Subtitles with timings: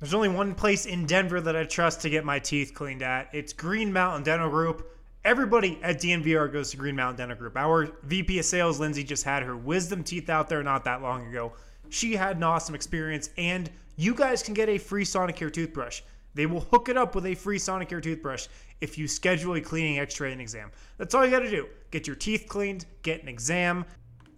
[0.00, 3.28] There's only one place in Denver that I trust to get my teeth cleaned at.
[3.34, 4.96] It's Green Mountain Dental Group.
[5.26, 7.54] Everybody at DNVR goes to Green Mountain Dental Group.
[7.54, 11.26] Our VP of Sales, Lindsay, just had her wisdom teeth out there not that long
[11.26, 11.52] ago.
[11.90, 16.00] She had an awesome experience, and you guys can get a free Sonicare toothbrush.
[16.32, 18.46] They will hook it up with a free Sonicare toothbrush
[18.80, 20.70] if you schedule a cleaning, x-ray, and exam.
[20.96, 21.66] That's all you got to do.
[21.90, 23.84] Get your teeth cleaned, get an exam,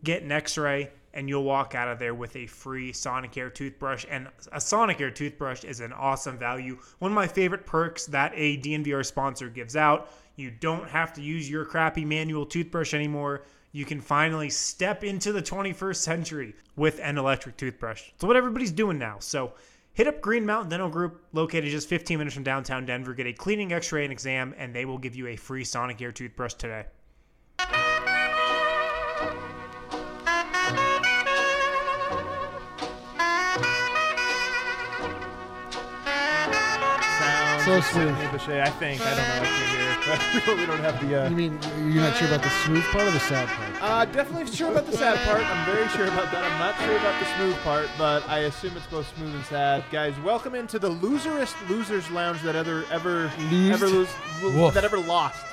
[0.02, 4.06] get an x-ray, and you'll walk out of there with a free Sonicare toothbrush.
[4.08, 6.78] And a Sonicare toothbrush is an awesome value.
[6.98, 10.10] One of my favorite perks that a DNVR sponsor gives out.
[10.36, 13.42] You don't have to use your crappy manual toothbrush anymore.
[13.72, 18.10] You can finally step into the 21st century with an electric toothbrush.
[18.14, 19.16] It's what everybody's doing now.
[19.18, 19.54] So
[19.94, 23.14] hit up Green Mountain Dental Group, located just 15 minutes from downtown Denver.
[23.14, 26.14] Get a cleaning, x ray, and exam, and they will give you a free Sonicare
[26.14, 26.84] toothbrush today.
[37.64, 38.14] So Sounds smooth.
[38.60, 39.00] I think.
[39.00, 40.56] I don't know what you hear.
[40.56, 41.22] we don't have the.
[41.26, 41.58] Uh, You mean
[41.92, 43.82] you're not sure about the smooth part or the sad part?
[43.82, 45.42] Uh, definitely sure about the sad part.
[45.46, 46.42] I'm very sure about that.
[46.42, 49.84] I'm not sure about the smooth part, but I assume it's both smooth and sad.
[49.92, 53.72] Guys, welcome into the loserest losers lounge that ever ever Losed?
[53.74, 54.08] ever lose
[54.42, 54.74] Woof.
[54.74, 55.44] that ever lost.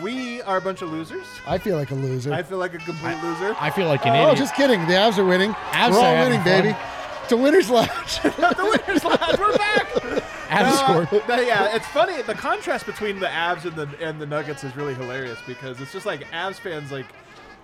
[0.00, 1.26] We are a bunch of losers.
[1.46, 2.32] I feel like a loser.
[2.32, 3.54] I feel like a complete loser.
[3.60, 4.38] I feel like an oh, idiot.
[4.38, 4.80] just kidding.
[4.86, 5.52] The Avs are winning.
[5.52, 6.62] Avs We're all having winning, fun.
[6.62, 6.76] baby.
[7.24, 8.20] It's a winner's lounge.
[8.38, 9.38] Not the winners lounge.
[9.38, 10.01] We're back.
[10.64, 11.22] Avs scored.
[11.46, 12.22] yeah, it's funny.
[12.22, 15.92] The contrast between the Avs and the and the Nuggets is really hilarious because it's
[15.92, 17.06] just like Avs fans like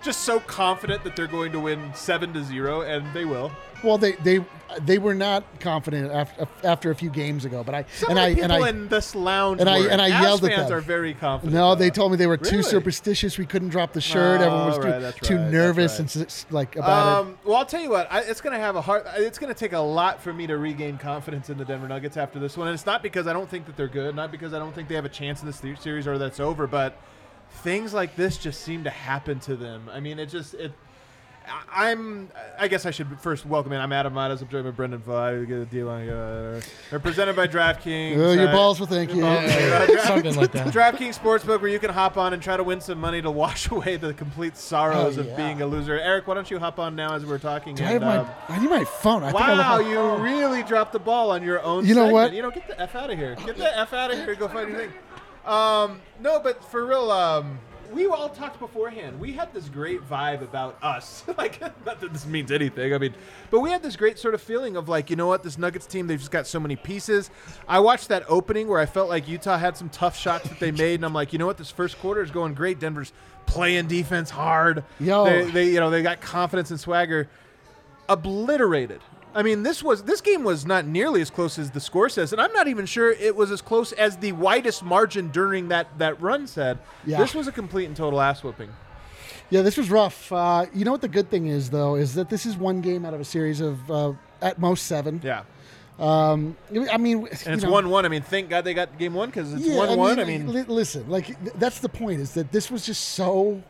[0.01, 3.51] just so confident that they're going to win seven to zero, and they will.
[3.83, 4.43] well, they they
[4.81, 8.29] they were not confident after after a few games ago, but I Some and I
[8.35, 10.77] people and I in this lounge and I- and I yelled at fans them.
[10.77, 11.53] are very confident.
[11.55, 13.37] no, they told me they were too superstitious.
[13.37, 14.41] We couldn't drop the shirt.
[14.41, 16.15] Everyone was Oh, too, right, too right, nervous right.
[16.15, 18.11] and like about Um, well, I'll tell you what.
[18.11, 19.03] I, it's going to have a hard.
[19.15, 22.15] It's going to take a lot for me to regain confidence in the Denver Nuggets
[22.17, 22.67] after this one.
[22.67, 24.87] And it's not because I don't think that they're good, not because I don't think
[24.87, 26.95] they have a chance in this series or that's over, but
[27.51, 29.89] things like this just seem to happen to them.
[29.91, 30.71] I mean, it just it.
[31.47, 32.29] I- I'm.
[32.59, 33.81] I guess I should first welcome in.
[33.81, 34.39] I'm Adam Mares.
[34.43, 35.39] I'm joined by Brendan Vogt.
[35.39, 36.07] We get a deal on.
[36.07, 36.61] Uh,
[36.91, 38.11] they're presented by DraftKings.
[38.11, 38.19] it.
[38.19, 39.21] Oh, your Uh, balls will thank you.
[39.21, 40.67] Dra- Something like that.
[40.67, 43.67] DraftKings Sportsbook, where you can hop on and try to win some money to wash
[43.71, 45.99] away the complete sorrows Oh, of being a loser.
[45.99, 47.73] Eric, why don't you hop on now as we're talking?
[47.73, 48.55] Do I and, have um, my?
[48.55, 49.23] I need my phone.
[49.23, 51.83] I think I wow, left my- you really dropped the ball on your own.
[51.83, 52.13] You know segment.
[52.13, 52.33] what?
[52.33, 53.35] You know, get the f out of here.
[53.43, 54.35] Get the f out of here.
[54.35, 54.91] Go find your thing.
[55.49, 57.57] Um, no, but for real, um,
[57.91, 59.19] we all talked beforehand.
[59.19, 61.23] We had this great vibe about us.
[61.37, 62.93] like, not that this means anything.
[62.93, 63.15] I mean,
[63.49, 65.87] but we had this great sort of feeling of like, you know what, this Nuggets
[65.87, 67.31] team, they've just got so many pieces.
[67.67, 70.71] I watched that opening where I felt like Utah had some tough shots that they
[70.71, 72.79] made, and I'm like, you know what, this first quarter is going great.
[72.79, 73.11] Denver's
[73.47, 74.83] playing defense hard.
[74.99, 75.25] Yo.
[75.25, 77.27] they, they you know, they got confidence and swagger
[78.07, 79.01] obliterated.
[79.33, 82.31] I mean, this was this game was not nearly as close as the score says,
[82.33, 85.87] and I'm not even sure it was as close as the widest margin during that
[85.99, 86.79] that run said.
[87.05, 87.19] Yeah.
[87.19, 88.69] This was a complete and total ass whooping.
[89.51, 90.31] Yeah, this was rough.
[90.31, 93.05] Uh, you know what the good thing is though is that this is one game
[93.05, 95.21] out of a series of uh, at most seven.
[95.23, 95.43] Yeah,
[95.99, 96.55] Um,
[96.91, 98.05] I mean, and it's one one.
[98.05, 100.19] I mean, thank God they got game one because it's Yeah, one one.
[100.19, 103.61] I mean, li- listen, like th- that's the point is that this was just so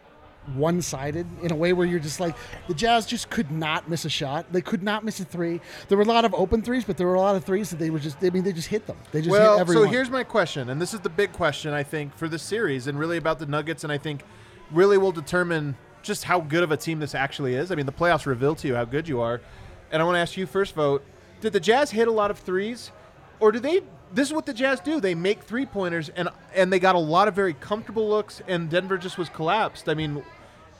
[0.56, 2.36] one-sided in a way where you're just like
[2.68, 4.52] the Jazz just could not miss a shot.
[4.52, 5.62] They could not miss a three.
[5.88, 7.78] There were a lot of open threes, but there were a lot of threes that
[7.78, 8.18] they were just.
[8.24, 8.98] I mean, they just hit them.
[9.12, 11.84] They just hit well, so here's my question, and this is the big question I
[11.84, 14.24] think for the series, and really about the Nuggets, and I think
[14.72, 17.72] really will determine just how good of a team this actually is.
[17.72, 19.42] I mean, the playoffs reveal to you how good you are,
[19.92, 21.04] and I want to ask you first, Vogt:
[21.42, 22.92] Did the Jazz hit a lot of threes,
[23.40, 23.82] or do they?
[24.12, 25.00] This is what the Jazz do.
[25.00, 28.70] They make three pointers, and and they got a lot of very comfortable looks, and
[28.70, 29.88] Denver just was collapsed.
[29.90, 30.24] I mean.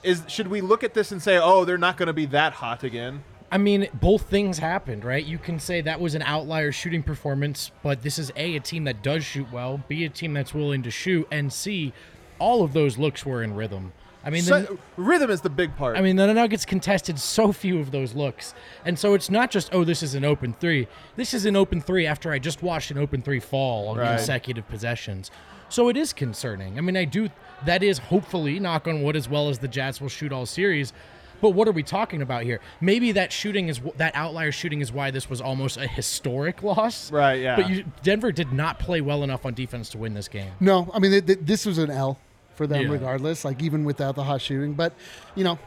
[0.02, 2.54] Is, should we look at this and say, oh, they're not going to be that
[2.54, 3.22] hot again?
[3.52, 5.24] I mean, both things happened, right?
[5.24, 8.84] You can say that was an outlier shooting performance, but this is A, a team
[8.84, 11.92] that does shoot well, B, a team that's willing to shoot, and C,
[12.38, 13.92] all of those looks were in rhythm.
[14.22, 15.96] I mean, the, rhythm is the big part.
[15.96, 18.54] I mean, the Nuggets contested so few of those looks.
[18.84, 20.88] And so it's not just, oh, this is an open three.
[21.16, 24.16] This is an open three after I just watched an open three fall on Right.
[24.16, 25.30] consecutive possessions.
[25.70, 26.76] So it is concerning.
[26.78, 27.30] I mean, I do,
[27.64, 30.92] that is hopefully, knock on wood, as well as the Jazz will shoot all series.
[31.40, 32.60] But what are we talking about here?
[32.82, 37.10] Maybe that shooting is that outlier shooting is why this was almost a historic loss.
[37.10, 37.56] Right, yeah.
[37.56, 40.52] But you, Denver did not play well enough on defense to win this game.
[40.60, 42.18] no, I mean th- th- this was an L
[42.56, 42.92] for them Yeah.
[42.92, 43.42] regardless.
[43.44, 44.92] Like even without the hot shooting, but
[45.34, 45.58] you know,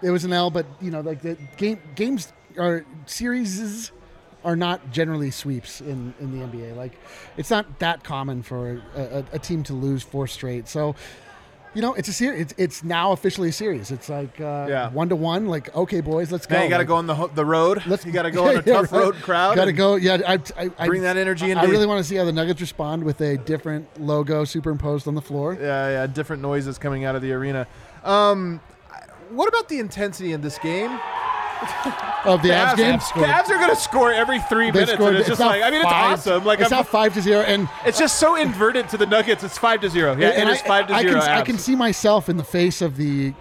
[0.00, 0.48] it was an L.
[0.48, 3.90] But you know, like the game games or series
[4.46, 6.74] are not generally sweeps in, in the NBA.
[6.76, 6.92] Like,
[7.36, 10.68] it's not that common for a, a, a team to lose four straight.
[10.68, 10.94] So,
[11.74, 12.40] you know, it's a series.
[12.40, 13.90] It's, it's now officially a series.
[13.90, 14.88] It's like uh, Yeah.
[14.90, 15.46] one to one.
[15.46, 16.56] Like, okay, boys, let's go.
[16.56, 17.82] Now you got to Like, go on the ho- the road.
[17.86, 18.98] Let's you got to go on a Yeah, tough right.
[19.00, 19.56] road crowd.
[19.56, 19.96] Got to go.
[19.96, 22.60] Yeah, I, I, I Bring that energy I really want to see how the Nuggets
[22.62, 25.54] respond with a different logo superimposed on the floor.
[25.60, 27.66] Yeah, yeah, different noises coming out of the arena.
[28.04, 28.60] Um,
[29.30, 30.98] what about the intensity in this game?
[32.26, 34.92] Of the Avs game, Cavs are going to score every three They minutes.
[34.94, 36.44] scored- and it's just like I mean, it's five- awesome.
[36.44, 39.44] Like it's I'm, not five to zero, and it's just so inverted to the Nuggets.
[39.44, 40.16] It's five to zero.
[40.16, 41.20] Yeah, and it is I, five to I zero.
[41.20, 43.32] Can, I can see myself in the face of the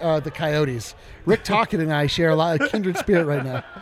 [0.00, 0.96] uh, the Coyotes.
[1.24, 3.62] Rick Tocchet and I share a lot of kindred spirit right now.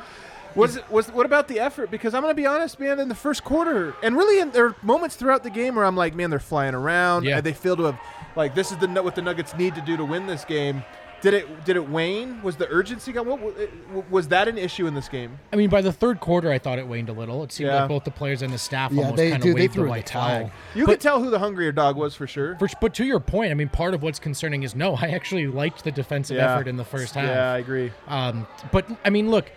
[0.56, 1.93] Was was what about the effort?
[1.93, 2.99] Because I'm gonna be honest, man.
[2.99, 5.94] In the first quarter, and really, in, there are moments throughout the game where I'm
[5.94, 7.25] like, man, they're flying around.
[7.25, 7.37] Yeah.
[7.37, 8.00] and They feel to have
[8.35, 10.82] like this is the what the Nuggets need to do to win this game.
[11.22, 12.40] Did it did it wane?
[12.43, 13.26] Was the urgency gone?
[13.26, 15.38] What, what- was that an issue in this game?
[15.52, 17.43] I mean, by the third quarter, I thought it waned a little.
[17.44, 17.81] It seemed Yeah.
[17.81, 19.84] like both the players and the staff Yeah, almost they- kind of they waved threw
[19.84, 20.50] the in the towel.
[20.75, 22.56] You But- could tell who the hungrier dog was for sure.
[22.58, 25.46] For, but to your point, I mean, part of what's concerning is no, I actually
[25.46, 26.55] liked the defensive Yeah.
[26.55, 27.26] effort in the first half.
[27.28, 27.93] Yeah, I agree.
[28.08, 29.50] Um, but I mean, look,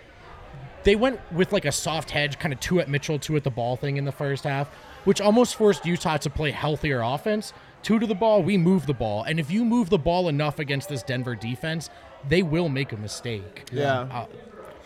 [0.82, 3.50] they went with like a soft hedge, kind of two at Mitchell, two at the
[3.50, 4.68] ball thing in the first half,
[5.04, 7.54] which almost forced Utah to play healthier offense.
[7.84, 10.58] Two to the ball, we move the ball, and if you move the ball enough
[10.58, 11.90] against this Denver defense,
[12.28, 13.68] they will make a mistake.
[13.70, 14.00] Yeah.
[14.10, 14.26] Uh,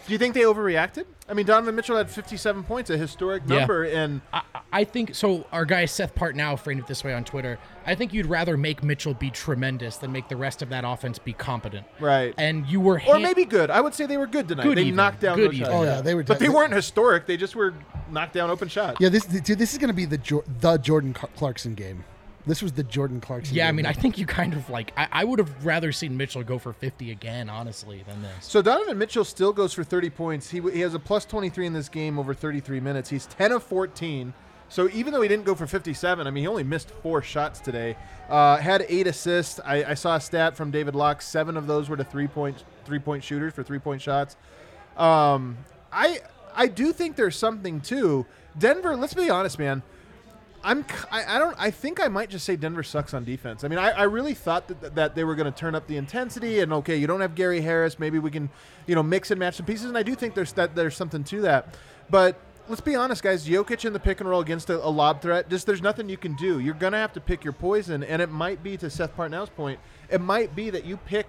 [0.07, 1.05] Do you think they overreacted?
[1.29, 3.59] I mean, Donovan Mitchell had 57 points, a historic Yeah.
[3.59, 4.43] number, and I,
[4.73, 5.47] I think so.
[5.53, 7.59] Our guy Seth Partnow framed it this way on Twitter.
[7.87, 11.19] I think you'd rather make Mitchell be tremendous than make the rest of that offense
[11.21, 11.87] be competent.
[12.01, 13.71] right, And you were or maybe good.
[13.71, 14.63] I would say they were good tonight.
[14.65, 14.97] Good they even.
[14.97, 16.25] knocked down Good those Oh yeah, they were.
[16.25, 17.27] but they weren't historic.
[17.27, 17.75] They just were
[18.11, 18.97] knocked down open shots.
[19.01, 22.05] Yeah, this dude, this is going to be the Jor- the Jordan Clarkson game.
[22.49, 23.55] This was the Jordan Clarkson.
[23.55, 24.93] Yeah, I mean, I think you kind of like.
[24.97, 28.33] I, I would have rather seen Mitchell go for 50 again, honestly, than this.
[28.41, 30.49] So Donovan Mitchell still goes for 30 points.
[30.49, 33.11] He, he has a plus 23 in this game over 33 minutes.
[33.11, 34.33] He's 10 of 14.
[34.71, 37.61] So even though he didn't go for 57, I mean, he only missed four shots
[37.61, 37.97] today.
[38.31, 39.61] Uh, had eight assists.
[39.63, 41.21] I, I saw a stat from David Locke.
[41.21, 44.37] Seven of those were to three point three point shooters for three point shots.
[44.97, 45.59] Um,
[45.93, 46.21] I
[46.55, 48.27] I do think there's something too.
[48.59, 48.97] Denver.
[48.97, 49.83] Let's be honest, man.
[50.63, 53.65] I'm I don't I think I might just say Denver sucks on defense.
[53.65, 55.97] I mean I, I really thought that, that they were going to turn up the
[55.97, 57.99] intensity and okay you don't have Gary Harris.
[57.99, 58.51] Maybe we can
[58.87, 59.87] you know mix and match some pieces.
[59.87, 61.77] And I do think there's that there's something to that.
[62.11, 65.23] But let's be honest guys Jokic in the pick and roll against a, a lob
[65.23, 66.59] threat just there's nothing you can do.
[66.59, 68.03] You're going to have to pick your poison.
[68.03, 69.81] And it might be to Seth Partnow's point
[70.11, 71.29] it might be that you pick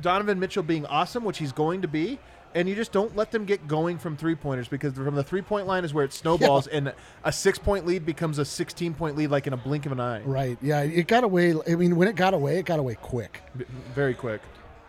[0.00, 2.18] Donovan Mitchell being awesome, which he's going to be,
[2.54, 5.42] and you just don't let them get going from three pointers because from the three
[5.42, 6.92] point line is where it snowballs, and
[7.24, 10.00] a six point lead becomes a 16 point lead like in a blink of an
[10.00, 10.20] eye.
[10.22, 10.58] right.
[10.60, 11.54] Yeah, it got away.
[11.68, 13.42] I mean, when it got away, it got away quick.
[13.56, 13.64] B-
[13.94, 14.40] Very quick.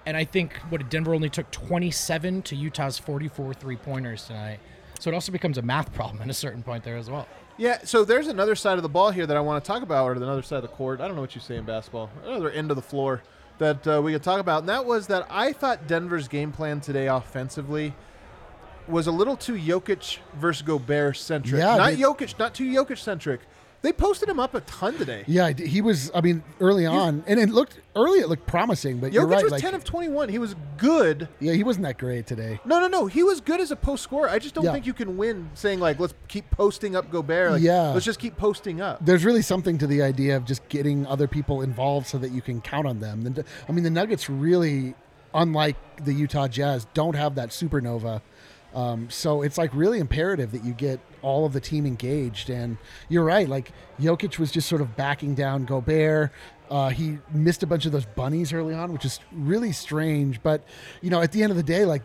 [0.05, 4.59] And I think what Denver only took 27 to Utah's 44 three pointers tonight.
[4.99, 7.27] So it also becomes a math problem at a certain point there as well.
[7.57, 10.05] Yeah, so there's another side of the ball here that I want to talk about,
[10.05, 10.99] or another side of the court.
[11.01, 12.09] I don't know what you say in basketball.
[12.25, 13.21] Another end of the floor
[13.59, 16.81] that uh, we could talk about, and that was that I thought Denver's game plan
[16.81, 17.93] today offensively
[18.87, 21.59] was a little too Jokic versus Gobert centric.
[21.59, 23.41] Yeah, not they- Jokic, not too Jokic centric.
[23.83, 25.25] They posted him up a ton today.
[25.27, 26.09] Yeah, he was.
[26.15, 28.19] I mean, early on, and it looked early.
[28.19, 29.43] It looked promising, but you're Jokic right.
[29.43, 30.29] was like, 10 of 21.
[30.29, 31.27] He was good.
[31.41, 32.61] yeah, he wasn't that great today.
[32.63, 33.07] No, no, no.
[33.07, 34.29] He was good as a post scorer.
[34.29, 34.71] I just don't Yeah.
[34.71, 37.51] think you can win saying like let's keep posting up Gobert.
[37.51, 37.89] Like, Yeah.
[37.91, 39.05] let's just keep posting up.
[39.05, 42.41] There's really something to the idea of just getting other people involved so that you
[42.41, 43.35] can count on them.
[43.67, 44.95] I mean, the Nuggets really,
[45.33, 45.75] unlike
[46.05, 48.21] the Utah Jazz, don't have that supernova.
[48.75, 52.49] Um, so it's like really imperative that you get all of the team engaged.
[52.49, 52.77] And
[53.09, 56.31] you're right, like Jokic was just sort of backing down Gobert.
[56.71, 60.41] Uh, he missed a bunch of those bunnies early on, which is really strange.
[60.41, 60.63] But
[61.01, 62.01] you know, at the end of the day, like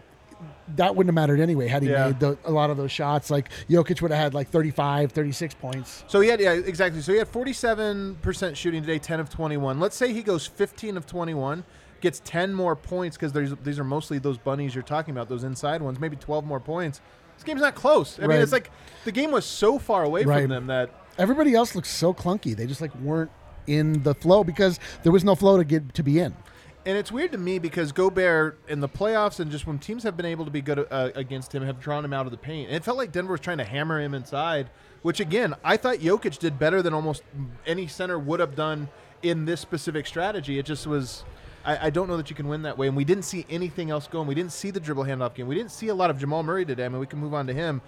[0.76, 2.08] that wouldn't have mattered anyway had he Yeah.
[2.08, 3.30] made the, a lot of those shots.
[3.30, 6.04] Like Jokic would have had like 35, 36 points.
[6.06, 7.00] So he had yeah exactly.
[7.00, 9.80] So he had 47 percent shooting today, 10 of 21.
[9.80, 11.64] Let's say he goes 15 of 21,
[12.00, 15.82] gets 10 more points because these are mostly those bunnies you're talking about, those inside
[15.82, 15.98] ones.
[15.98, 17.00] Maybe 12 more points.
[17.36, 18.18] This game's not close.
[18.20, 18.70] I mean, it's like
[19.04, 20.42] the game was so far away Right.
[20.42, 22.56] from them that everybody else looks so clunky.
[22.56, 23.30] They just like weren't
[23.66, 26.34] in the flow because there was no flow to get to be in.
[26.86, 30.16] And it's weird to me because Gobert in the playoffs and just when teams have
[30.16, 32.68] been able to be good uh, against him have drawn him out of the paint.
[32.68, 34.70] And it felt like Denver was trying to hammer him inside,
[35.02, 37.22] which again, I thought Jokic did better than almost
[37.66, 38.88] any center would have done
[39.22, 40.58] in this specific strategy.
[40.58, 41.24] It just was.
[41.68, 42.86] I, I don't know that you can win that way.
[42.88, 44.26] And we didn't see anything else going.
[44.26, 45.46] We didn't see the dribble handoff game.
[45.46, 46.84] We didn't see a lot of Jamal Murray today.
[46.84, 47.80] I mean, we can move on to him.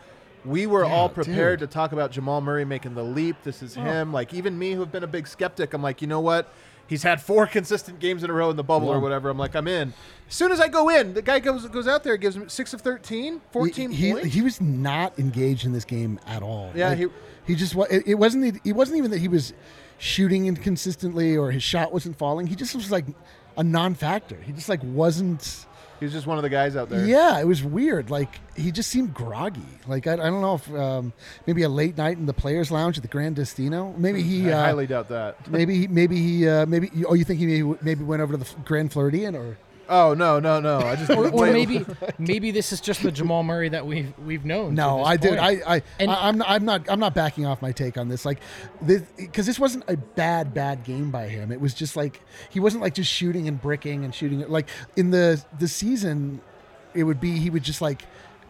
[0.44, 1.68] We were Yeah, all prepared dude.
[1.70, 3.36] to talk about Jamal Murray making the leap.
[3.42, 4.12] This is him.
[4.12, 6.52] Like even me, who have been a big skeptic, I'm like, you know what?
[6.86, 9.28] He's had four consistent games in a row in the bubble or whatever.
[9.30, 9.92] I'm like, I'm in.
[10.28, 12.72] As soon as I go in, the guy goes goes out there, gives him six
[12.74, 14.34] of 13, 14 he, points.
[14.34, 16.70] he was not engaged in this game at all.
[16.74, 17.06] Yeah, Like, he-
[17.46, 19.52] he just it, it wasn't it wasn't even that he was
[19.98, 22.46] shooting inconsistently or his shot wasn't falling.
[22.46, 23.04] He just was like
[23.56, 24.36] a non-factor.
[24.36, 25.66] He just like wasn't.
[26.00, 27.04] He's just one of the guys out there.
[27.06, 28.08] Yeah, it was weird.
[28.08, 29.60] Like he just seemed groggy.
[29.86, 31.12] Like I, I don't know if um,
[31.46, 33.92] maybe a late night in the players' lounge at the Gran Destino.
[33.98, 34.50] Maybe he.
[34.50, 35.50] I Uh, highly doubt that.
[35.50, 35.88] maybe he.
[35.88, 36.48] Maybe he.
[36.48, 36.90] Uh, maybe.
[37.06, 39.58] Oh, you think he maybe maybe went over to the Grand Floridian or?
[39.92, 40.78] Oh no, no, no!
[40.78, 41.84] I just or, or maybe
[42.16, 44.76] maybe this is just the Jamal Murray that we've we've known.
[44.76, 45.36] No, I did.
[45.36, 48.08] I, I, And- I, I'm, not, I'm not, I'm not backing off my take on
[48.08, 48.24] this.
[48.24, 48.38] Like,
[48.80, 51.50] this, because this wasn't a bad, bad game by him.
[51.50, 52.20] It was just like
[52.50, 54.48] he wasn't like just shooting and bricking and shooting.
[54.48, 56.40] Like in the the season,
[56.94, 58.02] it would be he would just like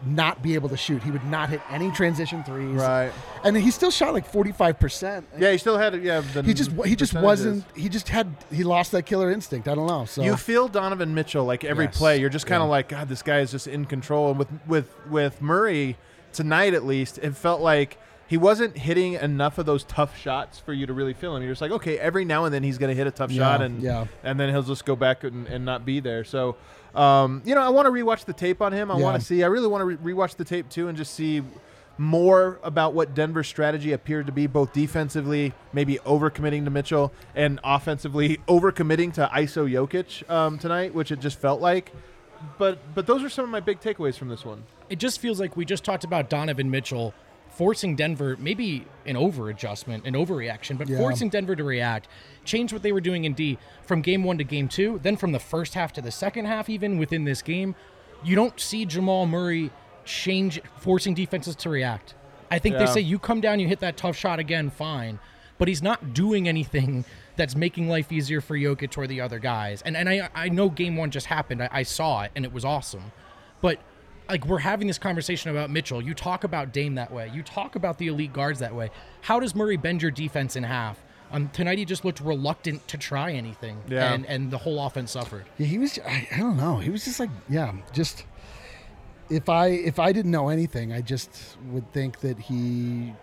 [0.05, 1.03] not be able to shoot.
[1.03, 2.75] He would not hit any transition threes.
[2.75, 3.11] Right.
[3.43, 5.27] And he still shot like 45 percent.
[5.37, 6.01] Yeah, he still had.
[6.03, 7.63] Yeah, the He just he just wasn't.
[7.75, 9.67] He just had he lost that killer instinct.
[9.67, 10.05] I don't know.
[10.05, 11.97] So You feel Donovan Mitchell like every Yes.
[11.97, 12.19] play.
[12.19, 12.71] You're just kind of Yeah.
[12.71, 14.29] like, God, this guy is just in control.
[14.31, 15.97] And with with with Murray
[16.33, 17.97] tonight, at least, it felt like
[18.31, 21.43] he wasn't hitting enough of those tough shots for you to really feel him.
[21.43, 23.43] You're just like, okay, every now and then he's going to hit a tough Yeah,
[23.43, 24.07] shot, and yeah.
[24.23, 26.23] and then he'll just go back and, and not be there.
[26.23, 26.55] So,
[26.95, 28.89] um, you know, I want to rewatch the tape on him.
[28.89, 29.03] I Yeah.
[29.03, 29.43] want to see.
[29.43, 31.43] I really want to re- rewatch the tape too, and just see
[31.97, 37.59] more about what Denver's strategy appeared to be, both defensively, maybe overcommitting to Mitchell, and
[37.65, 41.91] offensively overcommitting to ISO Jokic um, tonight, which it just felt like.
[42.57, 44.63] But but those are some of my big takeaways from this one.
[44.89, 47.13] it just feels like we just talked about Donovan Mitchell
[47.51, 50.97] forcing Denver maybe an over adjustment, an overreaction, but Yeah.
[50.97, 52.07] forcing Denver to react,
[52.45, 55.31] change what they were doing in D from game one to game two, then from
[55.31, 57.75] the first half to the second half, even within this game.
[58.23, 59.69] You don't see Jamal Murray
[60.05, 62.13] change, forcing defenses to react.
[62.49, 65.19] I think they say you come down, you hit that tough shot again, fine.
[65.57, 67.05] But he's not doing anything
[67.35, 69.81] that's making life easier for Jokic or the other guys.
[69.83, 71.61] And and I I know game one just happened.
[71.61, 73.11] I, I saw it and it was awesome.
[73.61, 73.79] But
[74.31, 76.01] like we're having this conversation about Mitchell.
[76.01, 77.29] You talk about Dame that way.
[77.33, 78.89] You talk about the elite guards that way.
[79.21, 81.03] How does Murray bend your defense in half?
[81.33, 84.13] Um, tonight he just looked reluctant to try anything, Yeah.
[84.13, 85.45] and and the whole offense suffered.
[85.57, 85.99] Yeah, he was.
[86.05, 86.77] I, I don't know.
[86.77, 88.25] He was just like, yeah, just.
[89.29, 93.13] If I if I didn't know anything, I just would think that he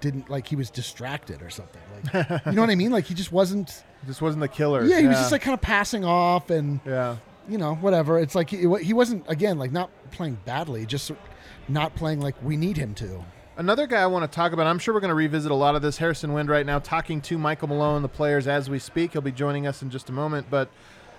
[0.00, 1.80] didn't like he was distracted or something.
[2.12, 2.90] Like, you know what I mean?
[2.92, 3.82] Like he just wasn't.
[4.06, 4.84] This wasn't the killer.
[4.84, 7.16] Yeah, he was just like kind of passing off and yeah.
[7.48, 8.18] You know whatever.
[8.18, 11.10] It's like he, he wasn't again like not playing badly, just
[11.68, 13.24] not playing like we need him to.
[13.58, 15.74] Another guy I want to talk about, I'm sure we're going to revisit a lot
[15.76, 15.96] of this.
[15.96, 19.12] Harrison Wind right now talking to Michael Malone, the players, as we speak.
[19.12, 20.48] He'll be joining us in just a moment.
[20.50, 20.68] But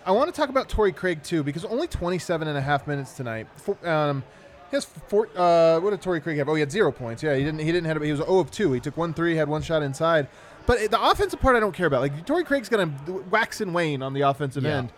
[0.05, 3.13] I want to talk about Torrey Craig, too, because only 27 and a half minutes
[3.13, 3.48] tonight.
[3.55, 4.24] Four, um,
[4.69, 6.48] he has four, uh, what did Torrey Craig have?
[6.48, 7.24] Oh, he had zero points.
[7.24, 7.60] Yeah, he didn't.
[7.60, 8.00] He didn't have.
[8.03, 8.72] He was 0 of 2.
[8.74, 10.27] He took one three, had one shot inside.
[10.67, 12.01] But the offensive part, I don't care about.
[12.01, 14.77] Like Torrey Craig's going to wax and wane on the offensive Yeah.
[14.77, 14.91] end.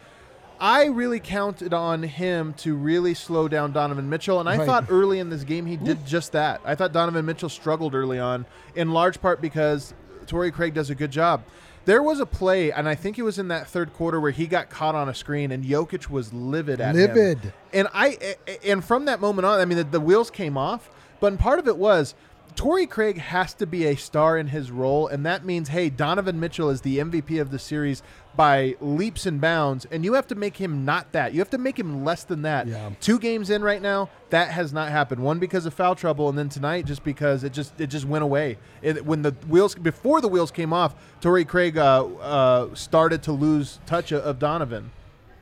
[0.59, 4.65] I really counted on him to really slow down Donovan Mitchell, and I Right.
[4.65, 6.59] thought early in this game he did just that.
[6.65, 9.93] I thought Donovan Mitchell struggled early on, in large part because
[10.27, 11.43] Torrey Craig does a good job.
[11.85, 14.47] There was a play, and I think it was in that third quarter where he
[14.47, 17.01] got caught on a screen, and Jokic was livid at him.
[17.15, 17.53] Livid.
[17.73, 18.35] And I,
[18.65, 20.89] and from that moment on, I mean, the, the wheels came off.
[21.21, 22.15] But part of it was
[22.55, 26.39] Torrey Craig has to be a star in his role, and that means, hey, Donovan
[26.39, 28.03] Mitchell is the MVP of the series
[28.39, 31.33] by leaps and bounds, and you have to make him not that.
[31.33, 32.67] You have to make him less than that.
[32.67, 32.91] Yeah.
[33.01, 35.21] Two games in right now, that has not happened.
[35.21, 38.23] One because of foul trouble, and then tonight just because it just it just went
[38.23, 38.57] away.
[38.81, 43.33] It, when the wheels before the wheels came off, Torrey Craig uh, uh, started to
[43.33, 44.91] lose touch of, Donovan.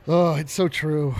[0.08, 1.14] Oh, it's so true.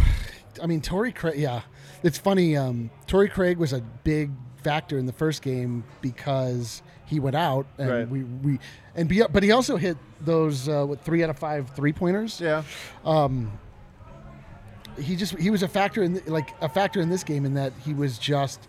[0.60, 1.38] I mean, Torrey Craig.
[1.38, 1.60] Yeah,
[2.02, 2.56] it's funny.
[2.56, 4.32] Um, Torrey Craig was a big
[4.64, 8.08] factor in the first game because he went out, and Right.
[8.08, 8.58] we we
[8.94, 12.40] and be, but he also hit those uh, what three out of five three pointers.
[12.40, 12.62] Yeah.
[13.04, 13.50] Um,
[15.00, 17.72] He just he was a factor in like a factor in this game in that
[17.84, 18.60] he was just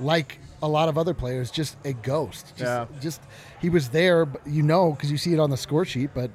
[0.00, 2.46] like a lot of other players, just a ghost.
[2.56, 2.86] Just, Yeah.
[3.00, 3.20] just
[3.60, 6.10] he was there, but you know, because you see it on the score sheet.
[6.14, 6.30] But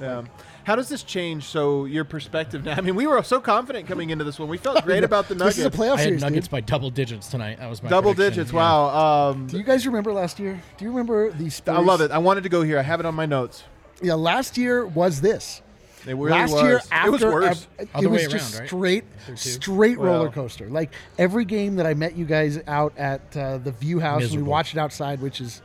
[0.00, 0.22] Yeah.
[0.64, 1.44] How does this change?
[1.44, 2.74] So your perspective now.
[2.76, 4.48] I mean, we were so confident coming into this one.
[4.48, 5.56] We felt great about the Nuggets.
[5.56, 5.76] this Nuggets.
[5.76, 6.50] is a playoff I had series, Nuggets dude.
[6.52, 7.58] by double digits tonight.
[7.58, 8.52] That was my Double prediction, digits.
[8.54, 8.60] yeah.
[8.60, 9.30] Wow.
[9.30, 10.60] Um, Do you guys remember last year?
[10.78, 11.76] Do you remember the Spurs?
[11.76, 12.10] I love it.
[12.10, 12.78] I wanted to go here.
[12.78, 13.62] I have it on my notes.
[14.02, 15.60] Yeah, last year was this.
[16.06, 16.62] It really last was.
[16.62, 17.66] year after it was worse.
[17.78, 18.68] ev- it was just around, right?
[18.68, 19.36] straight two.
[19.36, 20.12] straight Well.
[20.12, 24.00] roller coaster like every game that i met you guys out at uh, the view
[24.00, 25.62] house and we watched it outside which is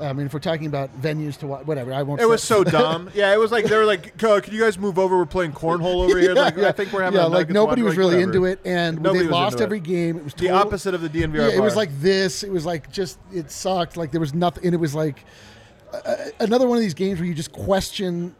[0.00, 2.64] i mean if we're talking about venues to watch whatever i won't it was so
[2.78, 3.10] dumb.
[3.14, 5.16] Yeah, it was like they were like, "Uh, "Can you guys move over?
[5.16, 7.18] We're playing cornhole over here." Like, I think we're having.
[7.20, 8.30] yeah like nobody was Like, really whatever.
[8.32, 9.66] into it and Nobody they lost into it.
[9.66, 11.36] every game it was The opposite of the DNVR.
[11.50, 14.64] yeah, it was like this it was like just it sucked like there was nothing
[14.66, 15.24] and it was like
[15.92, 18.34] uh, another one of these games where you just question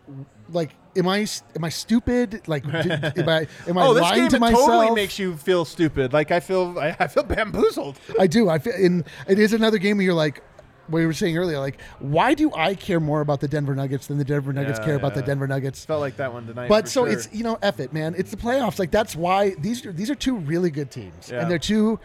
[0.52, 1.26] like, am I
[1.56, 2.42] am I stupid?
[2.48, 4.66] Like, did, am I am I Oh, this lying game to myself?
[4.66, 6.12] totally makes you feel stupid.
[6.12, 7.98] Like I feel, I, I feel bamboozled.
[8.18, 8.48] I do.
[8.48, 10.42] I feel, and it is another game where you're like,
[10.90, 14.18] we were saying earlier, like, why do I care more about the Denver Nuggets than
[14.18, 15.22] the Denver Nuggets Yeah, care about the.
[15.22, 15.84] Denver Nuggets?
[15.84, 16.68] Felt like that one tonight.
[16.68, 17.12] But so sure.
[17.12, 18.14] it's you know, F it, man.
[18.16, 18.78] It's the playoffs.
[18.78, 21.40] Like that's why these are these are two really good teams, Yeah.
[21.42, 22.00] and they're two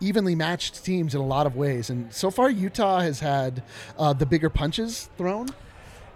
[0.00, 1.88] evenly matched teams in a lot of ways.
[1.90, 3.62] And so far, Utah has had
[3.98, 5.48] uh, the bigger punches thrown.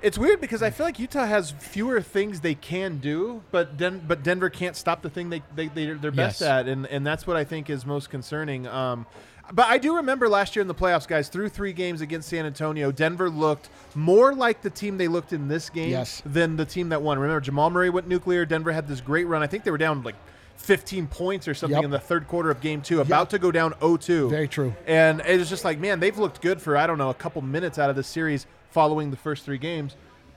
[0.07, 4.03] It's weird because I feel like Utah has fewer things they can do, but Den-
[4.07, 6.49] but Denver can't stop the thing they, they, they they're best Yes.
[6.49, 8.69] at, and, and that's what I think is most concerning.
[8.69, 9.05] Um,
[9.53, 12.47] but I do remember last year in the playoffs, guys, through three games against San
[12.47, 16.23] Antonio, Denver looked more like the team they looked in this game Yes.
[16.25, 17.19] than the team that won.
[17.19, 18.47] Remember, Jamal Murray went nuclear.
[18.47, 19.43] Denver had this great run.
[19.43, 20.15] I think they were down like
[20.59, 21.85] 15 points or something Yep.
[21.85, 24.31] in the third quarter of game two, about to go down 0-2.
[24.31, 24.73] Very true.
[24.87, 27.43] And it was just like, man, they've looked good for, I don't know, a couple
[27.43, 29.97] minutes out of this series following the first three games.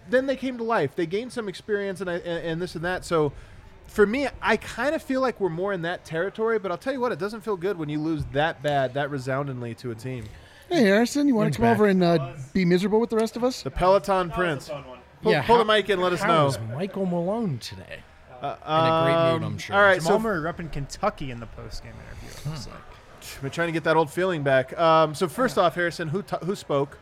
[0.09, 0.95] Then they came to life.
[0.95, 3.03] They gained some experience and, I, and, and this and that.
[3.03, 3.33] So
[3.87, 6.93] for me, I kind of feel like we're more in that territory, but I'll tell
[6.93, 9.95] you what, it doesn't feel good when you lose that bad, that resoundingly to a
[9.95, 10.23] team.
[10.69, 11.75] Hey, Harrison, you want to come back.
[11.75, 13.61] over and uh, be miserable with the rest of us?
[13.61, 14.69] The Peloton Prince.
[15.21, 16.53] Pull, Yeah, pull how- the mic in, let us know.
[16.73, 17.99] Michael Malone today?
[18.41, 19.75] Uh, In a great mood, I'm sure.
[19.75, 22.29] All right, Jamal so Murray repping Kentucky in the post game interview.
[22.29, 23.43] it looks like.
[23.43, 24.77] we're trying to get that old feeling back.
[24.79, 26.97] Um, so first off, Harrison, who t- who spoke?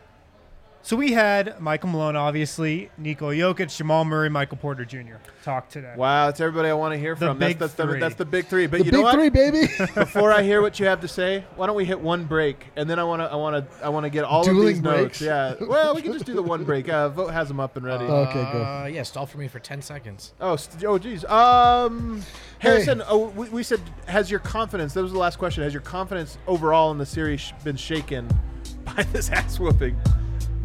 [0.88, 5.15] So we had Michael Malone, obviously, Nikola Jokic, Jamal Murray, Michael Porter Jr.
[5.44, 5.94] talk today.
[5.98, 7.39] Wow, that's everybody I want to hear The from.
[7.39, 8.00] big that's, that's, the, three.
[8.00, 8.67] that's the big three.
[8.67, 9.15] But The you know big what?
[9.15, 9.67] three, baby.
[9.96, 12.89] Before I hear what you have to say, why don't we hit one break and
[12.89, 15.20] then I want to I want to I want to get all of these breaks?
[15.20, 15.22] notes.
[15.22, 15.56] Yeah.
[15.60, 16.88] Well, we can just do the one break.
[16.88, 18.06] Uh, Vogt has them up and ready.
[18.06, 18.62] Okay, good.
[18.63, 20.32] Uh, yeah, stall for me for 10 seconds.
[20.39, 21.25] oh, st- oh, geez.
[21.25, 22.22] Um,
[22.60, 24.94] Harrison, oh, we, we said has your confidence?
[24.94, 25.63] That was the last question.
[25.63, 28.29] Has your confidence overall in the series been shaken
[28.86, 29.98] by this ass whooping?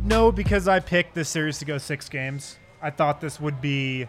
[0.05, 2.59] No, because I picked this series to go six games.
[2.81, 4.09] I thought this would be.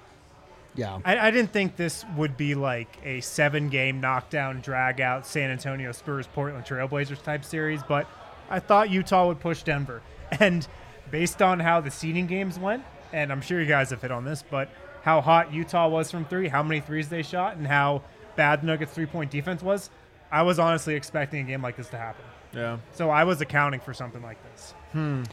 [0.76, 1.00] Yeah.
[1.06, 5.52] I, I didn't think this would be like a seven game knockdown, drag out San
[5.52, 8.08] Antonio Spurs, Portland Trailblazers type series, but
[8.50, 10.02] I thought Utah would push Denver.
[10.40, 10.68] And
[11.12, 14.26] based on how the seeding games went, and I'm sure you guys have hit on
[14.26, 14.68] this, but
[15.04, 18.02] how hot Utah was from three, how many threes they shot, and how
[18.36, 19.92] bad Nuggets three point defense was,
[20.32, 22.26] I was honestly expecting a game like this to happen.
[22.52, 22.78] Yeah.
[22.94, 24.74] So I was accounting for something like this.
[24.92, 25.24] Hmm.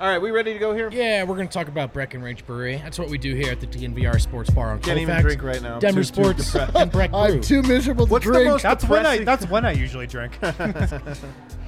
[0.00, 0.90] All right, we ready to go here?
[0.90, 2.78] Yeah, we're going to talk about Breckenridge Brewery.
[2.78, 5.22] That's what we do here at the DNVR Sports Bar on Can't even Colfax.
[5.36, 5.74] drink right now.
[5.74, 6.74] I'm Denver too- too Sports depressed.
[6.76, 7.20] and Breck Brew.
[7.20, 8.50] I'm too miserable to What's the drink.
[8.50, 9.24] most- That's when I Depressing.
[9.24, 10.36] that's when I usually drink.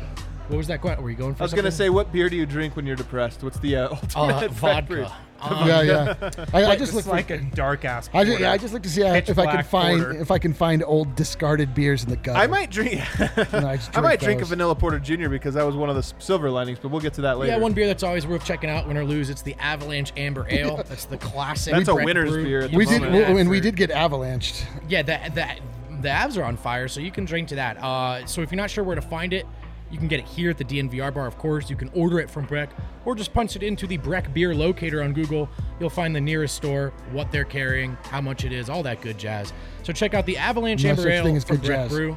[0.48, 1.02] What was that question?
[1.02, 2.96] Were you going for I was gonna say, what beer do you drink when you're
[2.96, 3.42] depressed?
[3.42, 5.16] What's the uh, ultimate uh, vodka.
[5.40, 6.14] Um, yeah, yeah.
[6.54, 8.08] I, I just it's look for like a dark ass.
[8.14, 10.18] I just, yeah, I just like to see Pitch if I can find porter.
[10.18, 12.38] if I can find old discarded beers in the gutter.
[12.38, 13.02] I might drink.
[13.36, 15.96] And I, just I might drink a vanilla porter junior because that was one of
[15.96, 17.52] the silver linings, but we'll get to that later.
[17.52, 19.30] Yeah, one beer that's always worth checking out, win or lose.
[19.30, 20.76] It's the Avalanche Amber Ale.
[20.76, 21.74] That's the classic.
[21.74, 22.44] That's a winner's Brew.
[22.44, 24.64] beer at the We You've did, seen and we did get avalanched.
[24.88, 25.48] Yeah, the, the,
[26.00, 27.76] the Avs are on fire, so you can drink to that.
[27.78, 29.46] Uh, so if you're not sure where to find it,
[29.90, 31.70] you can get it here at the DNVR bar, of course.
[31.70, 32.70] You can order it from Breck,
[33.04, 35.48] or just punch it into the Breck beer locator on Google.
[35.78, 39.18] You'll find the nearest store, what they're carrying, how much it is, all that good
[39.18, 39.52] jazz.
[39.82, 41.90] So check out the Avalanche No Amber Ale from Breck jazz.
[41.90, 42.16] Brew.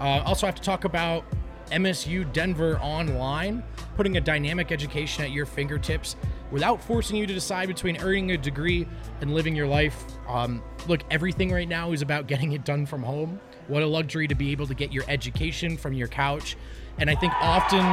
[0.00, 1.24] Uh, also I have to talk about
[1.70, 3.62] MSU Denver Online,
[3.96, 6.16] putting a dynamic education at your fingertips
[6.50, 8.86] without forcing you to decide between earning a degree
[9.20, 10.04] and living your life.
[10.28, 13.40] Um, look, everything right now is about getting it done from home.
[13.66, 16.56] What a luxury to be able to get your education from your couch.
[16.98, 17.84] And I think often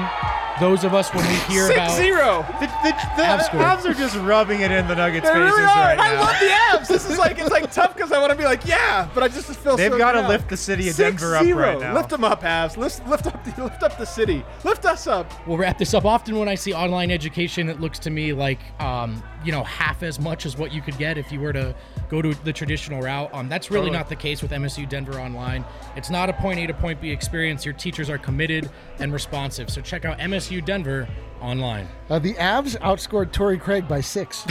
[0.59, 2.45] those of us, when we hear Six about zero.
[2.61, 3.63] The, the, the Avs scored.
[3.63, 5.67] Avs are just rubbing it in the Nuggets' They faces really are.
[5.67, 6.87] right and I love the Avs.
[6.87, 9.27] This is like it's like tough because I want to be like yeah, but I
[9.27, 11.59] just feel so They've so got to lift the city of Six Denver up zero.
[11.73, 11.93] right now.
[11.93, 12.77] Lift them up, Avs.
[12.77, 14.45] Lift, lift up, the, lift up the city.
[14.63, 15.31] Lift us up.
[15.45, 16.05] we'll wrap this up.
[16.05, 20.03] Often when I see online education, it looks to me like, um, you know, half
[20.03, 21.75] as much as what you could get if you were to
[22.09, 23.31] go to the traditional route.
[23.33, 23.97] Um, that's really Totally.
[23.97, 25.65] not the case with MSU Denver Online.
[25.97, 27.65] It's not a point A to point B experience.
[27.65, 29.69] Your teachers are committed and responsive.
[29.69, 31.07] So check out MSU Denver
[31.45, 31.87] Online.
[32.09, 34.45] Uh, the Avs outscored Torrey Craig by six.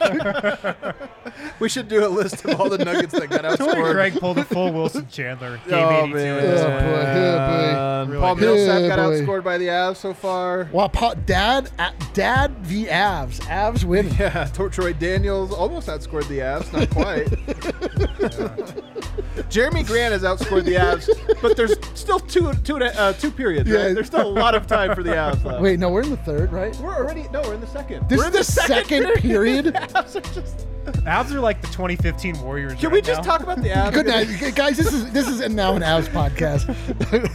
[1.61, 3.93] We should do a list of all the Nuggets that got Torrey outscored.
[3.93, 5.61] Craig pulled a full Wilson Chandler.
[5.69, 6.85] Game Oh 82 man, in this Oh, one.
[6.85, 6.91] boy.
[6.91, 8.21] Yeah, Um, boy.
[8.21, 8.89] Paul Really Millsap good.
[8.89, 9.03] got boy.
[9.21, 10.69] outscored by the Avs so far.
[10.73, 13.41] Wow, Pa- Dad, uh, Dad v Avs.
[13.43, 14.15] Avs winning.
[14.19, 17.27] Yeah, Troy Daniels almost outscored the Avs, not quite.
[19.51, 21.09] Jerami Grant has outscored the Avs,
[21.43, 23.71] but there's still two two uh, two periods.
[23.71, 23.89] Right?
[23.89, 23.93] Yeah.
[23.95, 25.45] There's still a lot of time for the Avs.
[25.45, 25.61] Left.
[25.63, 26.75] Wait, no, we're in the third, right?
[26.77, 28.09] we're already no, we're in the second.
[28.09, 29.65] This we're is in the second period?
[29.71, 30.67] The Avs are just
[31.05, 32.73] Avs are like the 2015 Warriors.
[32.75, 33.31] Can right we just now.
[33.37, 33.93] talk about the Avs?
[33.93, 34.77] Good night, guys.
[34.79, 36.67] This is this is now an Avs podcast.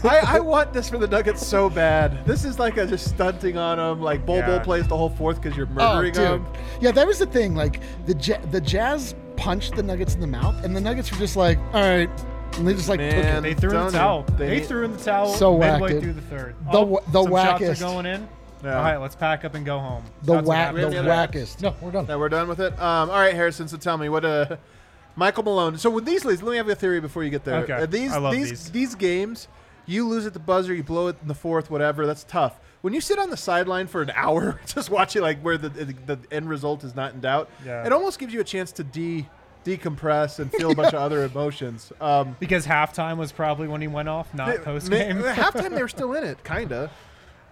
[0.06, 2.26] I, I want this for the Nuggets so bad.
[2.26, 4.02] This is like a just stunting on them.
[4.02, 4.60] Like Bol Bol Yeah.
[4.64, 6.24] plays the whole fourth because you're oh, murdering dude.
[6.24, 6.48] them.
[6.82, 7.56] Yeah, that was the thing.
[7.56, 11.18] Like the ja- the Jazz punched the Nuggets in the mouth, and the Nuggets were
[11.18, 12.10] just like, all right,
[12.58, 13.38] and they just like took Man.
[13.38, 13.42] it.
[13.42, 14.24] They threw in the towel.
[14.38, 16.02] they They, threw in the towel So midway whacked it.
[16.02, 16.56] through the third.
[16.72, 17.82] The Oh, wa- the some shots wackest.
[17.82, 18.28] are going in.
[18.66, 18.78] Yeah.
[18.78, 20.04] All right, let's pack up and go home.
[20.24, 21.28] The That's what whack, the Yeah, yeah.
[21.28, 21.62] wackest.
[21.62, 22.08] No, we're done.
[22.08, 22.74] Now we're done with it.
[22.80, 23.68] Um, all right, Harrison.
[23.68, 24.58] So tell me what uh,
[25.16, 25.78] Michael Malone.
[25.78, 27.62] So with these leads, let me have a theory before you get there.
[27.64, 27.74] Okay.
[27.74, 28.96] Uh, these I love these these.
[28.96, 29.48] games,
[29.86, 32.06] you lose at the buzzer, you blow it in the fourth, whatever.
[32.08, 32.60] That's tough.
[32.82, 36.20] When you sit on the sideline for an hour, just watching like where the the
[36.32, 37.86] end result is not in doubt, Yeah.
[37.86, 39.28] it almost gives you a chance to de
[39.64, 41.92] decompress and feel a bunch of other emotions.
[42.00, 45.88] Um, Because halftime was probably when he went off, not post game halftime, they were
[45.88, 46.92] still in it, kinda.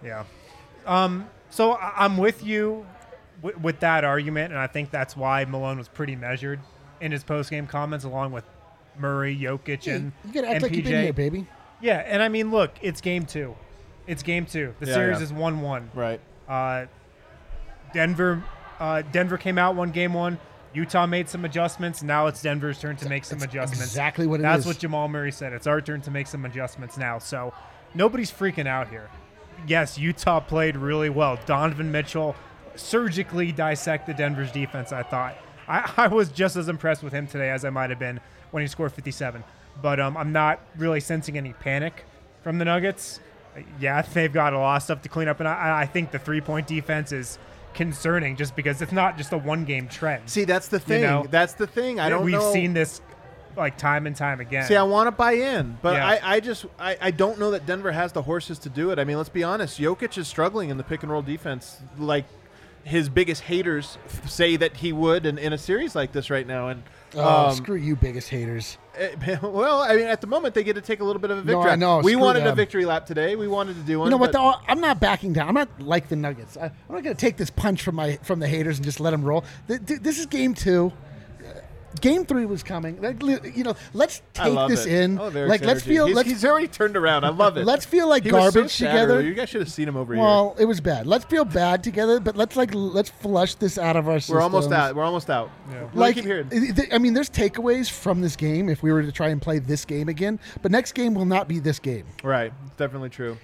[0.02, 0.22] Yeah.
[0.86, 2.86] Um, so I- I'm with you
[3.42, 6.60] w- with that argument, and I think that's why Malone was pretty measured
[7.00, 8.44] in his post game comments, along with
[8.98, 11.02] Murray, Jokic, Yeah, and you gotta act and like you've been PJ.
[11.04, 11.46] here, baby.
[11.80, 13.56] Yeah, and I mean, look, it's game two.
[14.06, 14.74] It's game two.
[14.80, 15.24] The Yeah, series yeah.
[15.24, 15.90] is one-one.
[15.94, 16.20] Right.
[16.48, 16.86] Uh,
[17.92, 18.42] Denver,
[18.80, 20.38] uh, Denver came out one game one.
[20.72, 22.02] Utah made some adjustments.
[22.02, 23.84] Now it's Denver's turn to make some adjustments.
[23.86, 24.66] exactly what it That's is.
[24.66, 25.52] what Jamal Murray said.
[25.52, 27.18] It's our turn to make some adjustments now.
[27.18, 27.54] So
[27.94, 29.08] nobody's freaking out here.
[29.66, 31.38] Yes, Utah played really well.
[31.46, 32.36] Donovan Mitchell
[32.76, 34.92] surgically dissected Denver's defense.
[34.92, 35.36] I thought
[35.68, 38.62] I, I was just as impressed with him today as I might have been when
[38.62, 39.42] he scored 57.
[39.82, 42.04] But um, I'm not really sensing any panic
[42.42, 43.20] from the Nuggets.
[43.80, 46.18] Yeah, they've got a lot of stuff to clean up, and I, I think the
[46.18, 47.38] three point defense is
[47.74, 50.30] concerning just because it's not just a one game trend.
[50.30, 51.02] See, that's the thing.
[51.02, 51.98] know, that's the thing.
[51.98, 52.52] I don't We've know.
[52.52, 53.00] seen this
[53.56, 54.66] like time and time again.
[54.66, 56.06] See, I want to buy in, but Yeah.
[56.08, 58.98] I, I just I, I don't know that Denver has the horses to do it.
[58.98, 59.78] I mean, let's be honest.
[59.80, 62.24] Jokic is struggling in the pick and roll defense, like
[62.84, 66.68] his biggest haters say that he would in, in a series like this right now.
[66.68, 66.82] And
[67.16, 68.76] Oh, um, screw you, biggest haters.
[68.96, 71.38] eh, well, I mean, at the moment they get to take a little bit of
[71.38, 71.70] a No, victory.
[71.70, 71.98] I know.
[72.00, 73.36] We Screw wanted a victory lap today.
[73.36, 74.06] We wanted to do one.
[74.06, 74.32] You know what?
[74.32, 75.46] Though I'm not backing down.
[75.48, 76.56] I'm not like the Nuggets.
[76.56, 78.98] I, I'm not going to take this punch from my from the haters and just
[78.98, 79.44] let them roll.
[79.68, 80.92] Th- th- This is game two.
[82.00, 83.00] Game three was coming.
[83.00, 84.92] Like, You know, let's take this it.
[84.92, 85.18] in.
[85.18, 85.94] Oh, there's like, let's energy.
[85.94, 86.06] feel.
[86.06, 87.24] He's, let's he's already turned around.
[87.24, 87.64] I love it.
[87.64, 89.14] let's feel like He was so garbage together.
[89.14, 89.28] earlier.
[89.28, 90.22] You guys should have seen him over here.
[90.22, 91.06] Well, it was bad.
[91.06, 94.36] Let's feel bad together, but let's like let's flush this out of our system.
[94.36, 94.94] We're almost out.
[94.96, 95.50] We're almost out.
[95.70, 95.88] Yeah.
[95.94, 96.92] Like, keep.
[96.92, 99.84] I- mean, there's takeaways from this game if we were to try and play this
[99.84, 100.40] game again.
[100.62, 102.04] But next game will not be this game.
[102.22, 102.52] Right.
[102.66, 103.36] It's definitely true.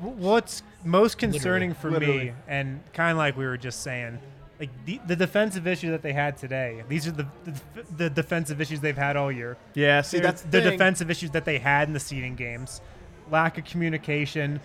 [0.00, 2.18] What's most concerning for Literally.
[2.26, 4.18] me, and kind of like we were just saying,
[4.60, 6.84] like the, the defensive issue that they had today.
[6.88, 7.60] These are the, the
[7.96, 9.56] the defensive issues they've had all year.
[9.74, 10.02] Yeah.
[10.02, 10.70] See, They're that's the thing.
[10.72, 12.80] defensive issues that they had in the seeding games.
[13.30, 14.60] Lack of communication,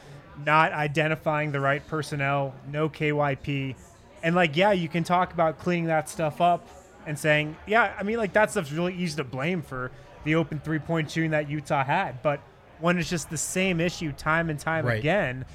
[0.46, 3.76] not identifying the right personnel, no KYP.
[4.22, 6.68] And like, yeah, you can talk about cleaning that stuff up
[7.06, 9.92] and saying, yeah, I mean, like that stuff's really easy to blame for
[10.24, 12.22] the open three point shooting that Utah had.
[12.24, 12.42] But
[12.80, 15.00] when it's just the same issue time and time Right.
[15.00, 15.46] again,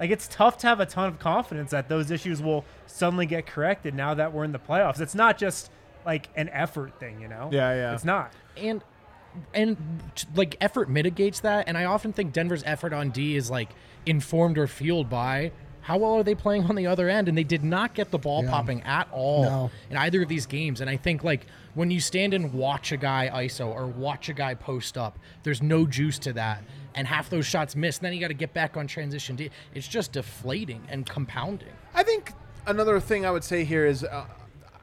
[0.00, 3.46] like it's tough to have a ton of confidence that those issues will suddenly get
[3.46, 5.00] corrected now that we're in the playoffs.
[5.00, 5.70] It's not just
[6.06, 7.50] like an effort thing, you know?
[7.52, 7.94] Yeah, yeah.
[7.94, 8.32] It's not.
[8.56, 8.82] and
[9.54, 9.76] and
[10.34, 13.68] like effort mitigates that and i often think denver's effort on d is like
[14.04, 15.52] informed or fueled by
[15.90, 17.26] how well are they playing on the other end?
[17.28, 18.50] And they did not get the ball Yeah.
[18.50, 19.70] popping at all No.
[19.90, 20.80] in either of these games.
[20.80, 24.32] And i think like when you stand and watch a guy iso or watch a
[24.32, 26.62] guy post up there's no juice to that.
[26.94, 29.36] And half those shots miss and then you got to get back on transition.
[29.74, 31.72] It's just deflating and compounding.
[31.92, 32.34] I think
[32.68, 34.26] another thing I would say here is uh,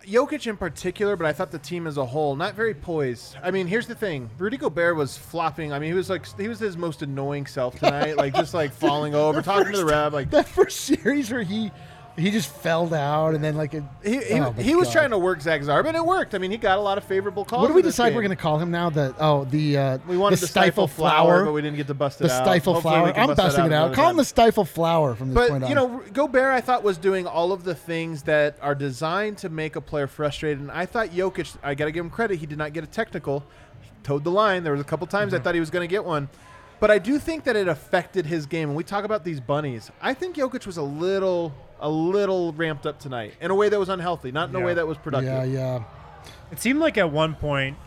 [0.07, 3.35] Jokic in particular, but I thought the team as a whole not very poised.
[3.43, 5.73] I mean, here's the thing: Rudy Gobert was flopping.
[5.73, 8.71] I mean, he was like he was his most annoying self tonight, like just like
[8.71, 11.71] falling over, talking to the ref, like That first series where he
[12.17, 14.93] he just fell down and then like he he, Oh, he was God.
[14.93, 16.33] trying to work Zach Zarba, and it worked.
[16.33, 17.61] I mean, he got a lot of favorable calls.
[17.61, 18.89] What do we decide we're going to call him now?
[18.89, 21.93] The oh the uh, We wanted the to stifle flower, but we didn't get to
[21.93, 22.43] bust it the out.
[22.43, 23.13] stifle Hopefully flower.
[23.17, 23.93] I'm bust busting it out.
[23.93, 25.69] Call him the stifle flower from this point But on.
[25.69, 29.49] you know, Gobert, I thought was doing all of the things that are designed to
[29.49, 30.59] make a player frustrated.
[30.59, 32.39] And I thought Jokic, I got to give him credit.
[32.39, 33.43] He did not get a technical.
[33.81, 34.63] He towed the line.
[34.63, 35.41] There was a couple times Mm-hmm.
[35.41, 36.29] I thought he was going to get one,
[36.79, 38.69] but I do think that it affected his game.
[38.69, 42.85] When we talk about these bunnies, I think Jokic was a little, a little ramped
[42.85, 45.31] up tonight in a way that was unhealthy, not in a way that was productive.
[45.31, 45.83] yeah, yeah.
[46.51, 47.77] It seemed like at one point,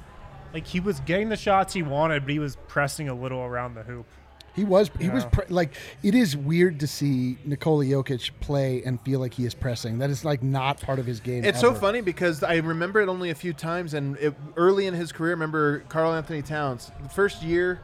[0.52, 3.74] like he was getting the shots he wanted, but he was pressing a little around
[3.74, 4.06] the hoop.
[4.54, 9.00] He was he was pre- like it is weird to see Nikola Jokic play and
[9.02, 9.98] feel like he is pressing.
[9.98, 11.44] That is like not part of his game.
[11.44, 14.94] It's so funny because I remember it only a few times, and it, early in
[14.94, 16.90] his career, I remember Karl-Anthony Towns.
[17.00, 17.80] The first year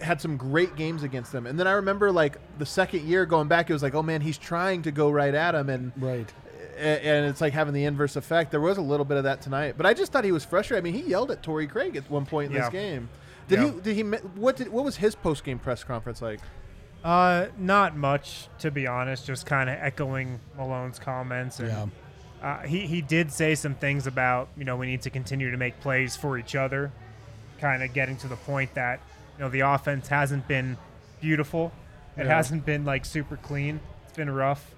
[0.00, 3.48] had some great games against them, and then I remember like the second year going
[3.48, 6.32] back, it was like, oh man, he's trying to go right at him, and Right.
[6.78, 8.50] and it's like having the inverse effect.
[8.50, 10.82] There was a little bit of that tonight, but I just thought he was frustrated.
[10.82, 12.62] I mean, he yelled at Torrey Craig at one point in Yeah.
[12.64, 13.08] this game.
[13.48, 13.64] Did Yeah.
[13.72, 13.80] he?
[13.80, 14.02] Did he?
[14.40, 14.68] What did?
[14.68, 16.40] What was his post game press conference like?
[17.04, 19.26] Uh, not much, to be honest.
[19.26, 21.60] Just kind of echoing Malone's comments.
[21.60, 21.86] And, Yeah.
[22.42, 25.56] Uh, he he did say some things about you know we need to continue to
[25.56, 26.90] make plays for each other,
[27.60, 29.00] kind of getting to the point that
[29.38, 30.76] you know the offense hasn't been
[31.20, 31.72] beautiful.
[32.16, 32.36] It Yeah.
[32.36, 33.80] hasn't been like super clean.
[34.04, 34.74] It's been rough.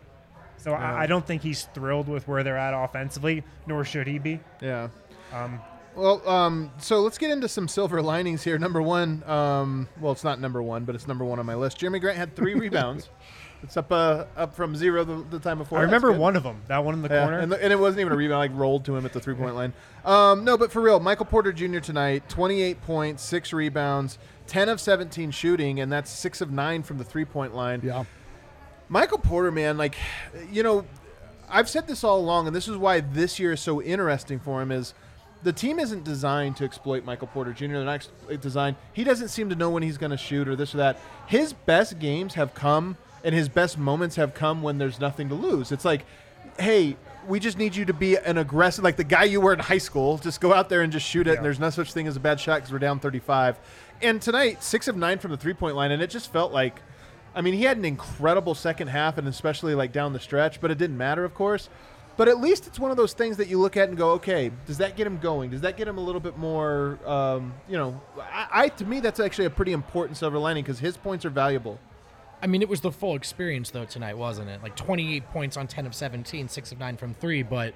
[0.59, 0.95] So Yeah.
[0.95, 4.41] I, I don't think he's thrilled with where they're at offensively, nor should he be.
[4.61, 4.89] Yeah.
[5.33, 5.61] Um,
[5.95, 8.59] Well, um, so let's get into some silver linings here.
[8.59, 11.79] Number one, um, well, it's not number one, but it's number one on my list.
[11.81, 13.09] Jerami Grant had three rebounds.
[13.63, 15.79] It's up uh, up from zero the, the time before.
[15.79, 16.21] I That's remember good.
[16.21, 17.39] one of them, that one in the Yeah, corner.
[17.39, 19.35] and, the, and it wasn't even a rebound; like rolled to him at the three
[19.35, 19.73] point line.
[20.05, 21.79] Um, no, but for real, Michael Porter Jr.
[21.81, 26.83] tonight, twenty eight points, six rebounds, ten of seventeen shooting, and that's six of nine
[26.83, 27.81] from the three point line.
[27.83, 28.05] Yeah.
[28.89, 29.97] Michael Porter, man, like,
[30.53, 30.85] you know,
[31.49, 34.63] I've said this all along, and this is why this year is so interesting for
[34.63, 34.71] him.
[34.71, 34.95] Is
[35.43, 37.67] the team isn't designed to exploit Michael Porter Jr.
[37.67, 38.09] They're not ex-
[38.41, 38.77] designed.
[38.93, 40.99] He doesn't seem to know when he's going to shoot or this or that.
[41.27, 45.35] His best games have come, and his best moments have come when there's nothing to
[45.35, 45.73] lose.
[45.73, 46.07] It's like,
[46.59, 46.97] hey.
[47.27, 49.79] We just need you to be an aggressive, like the guy you were in high
[49.79, 50.17] school.
[50.17, 51.31] Just go out there and just shoot it.
[51.31, 51.37] Yeah.
[51.39, 53.59] And there's no such thing as a bad shot because we're down 35.
[54.01, 56.81] And tonight, six of nine from the three point line, and it just felt like
[57.37, 60.71] I mean, he had an incredible second half, and especially like down the stretch, but
[60.71, 61.69] it didn't matter, of course.
[62.17, 64.51] But at least it's one of those things that you look at and go, okay,
[64.65, 65.51] does that get him going?
[65.51, 66.99] Does that get him a little bit more?
[67.05, 70.79] Um, you know, I, I to me that's actually a pretty important silver lining because
[70.79, 71.79] his points are valuable.
[72.43, 74.63] I mean, it was the full experience though tonight, wasn't it?
[74.63, 77.75] Like 28 points on 10 of 17, 6 of 9 from 3, but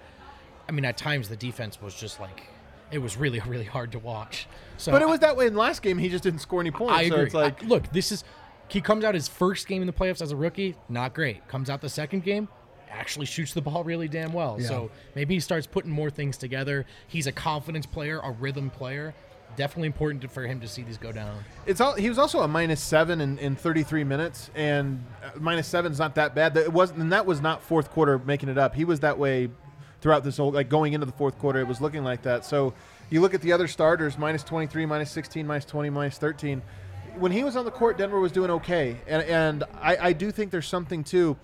[0.69, 2.49] I mean, at times the defense was just like
[2.91, 4.47] it was really really hard to watch.
[4.77, 5.99] So But it was that way in last game.
[5.99, 6.93] He just didn't score any points.
[6.95, 7.17] I agree.
[7.19, 8.25] So it's like, I- look, this is
[8.69, 11.47] he comes out his first game in the playoffs as a rookie, not great.
[11.49, 12.47] Comes out the second game,
[12.89, 14.59] actually shoots the ball really damn well.
[14.61, 14.69] Yeah.
[14.69, 16.87] So maybe he starts putting more things together.
[17.09, 19.15] He's a confidence player, a rhythm player.
[19.57, 21.45] Definitely important for him to see these go down.
[21.67, 21.95] it's all.
[21.95, 26.15] He was also a minus seven in, in 33 minutes, and uh, seven is not
[26.15, 26.57] that bad.
[26.57, 28.75] It wasn't, and that was not fourth quarter making it up.
[28.75, 29.51] He was that way
[30.01, 31.61] throughout this whole, like going into the fourth quarter.
[31.61, 32.45] It was looking like that.
[32.45, 32.75] So
[33.11, 36.63] you look at the other starters: minus 23, minus 16, minus 20, minus 13.
[37.19, 40.31] When he was on the court, Denver was doing okay, and and I, I do
[40.31, 41.37] think there's something too.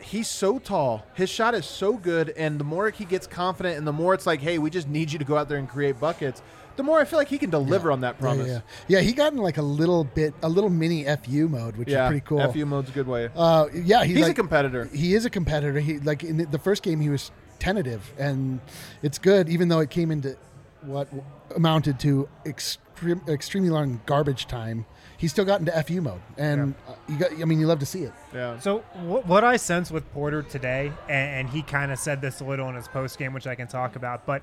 [0.00, 1.06] He's so tall.
[1.14, 4.26] His shot is so good, and the more he gets confident, and the more it's
[4.26, 6.42] like, hey, we just need you to go out there and create buckets.
[6.76, 8.48] The more I feel like he can deliver on that promise.
[8.48, 8.98] Yeah, yeah.
[8.98, 12.06] yeah, he got in like a little bit, a little mini FU mode, which Yeah,
[12.06, 12.52] is pretty cool.
[12.52, 13.28] FU mode's a good way.
[13.36, 14.86] Uh, yeah, he's, He's a competitor.
[14.86, 15.78] He is a competitor.
[15.80, 18.60] He like in the- the first game he was tentative, and
[19.02, 20.36] it's good, even though it came into
[20.82, 21.08] what
[21.56, 24.86] amounted to extreme, extremely long garbage time.
[25.16, 27.30] He still got into FU mode, and uh, you got.
[27.40, 28.12] I mean, you love to see it.
[28.34, 28.58] Yeah.
[28.58, 32.40] So wh- what I sense with Porter today, and, and he kind of said this
[32.40, 34.42] a little in his post game, which I can talk about, but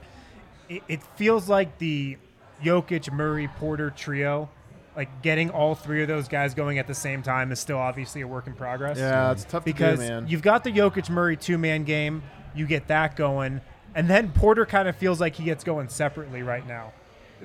[0.71, 2.17] it, it feels like the
[2.63, 4.49] Jokic, Murray, Porter trio,
[4.95, 8.21] like getting all three of those guys going at the same time is still obviously
[8.21, 8.97] a work in progress.
[8.97, 10.27] Yeah, it's tough because to do, man.
[10.27, 12.23] you've got the Jokic Murray two man game,
[12.55, 13.61] you get that going,
[13.95, 16.93] and then Porter kind of feels like he gets going separately right now.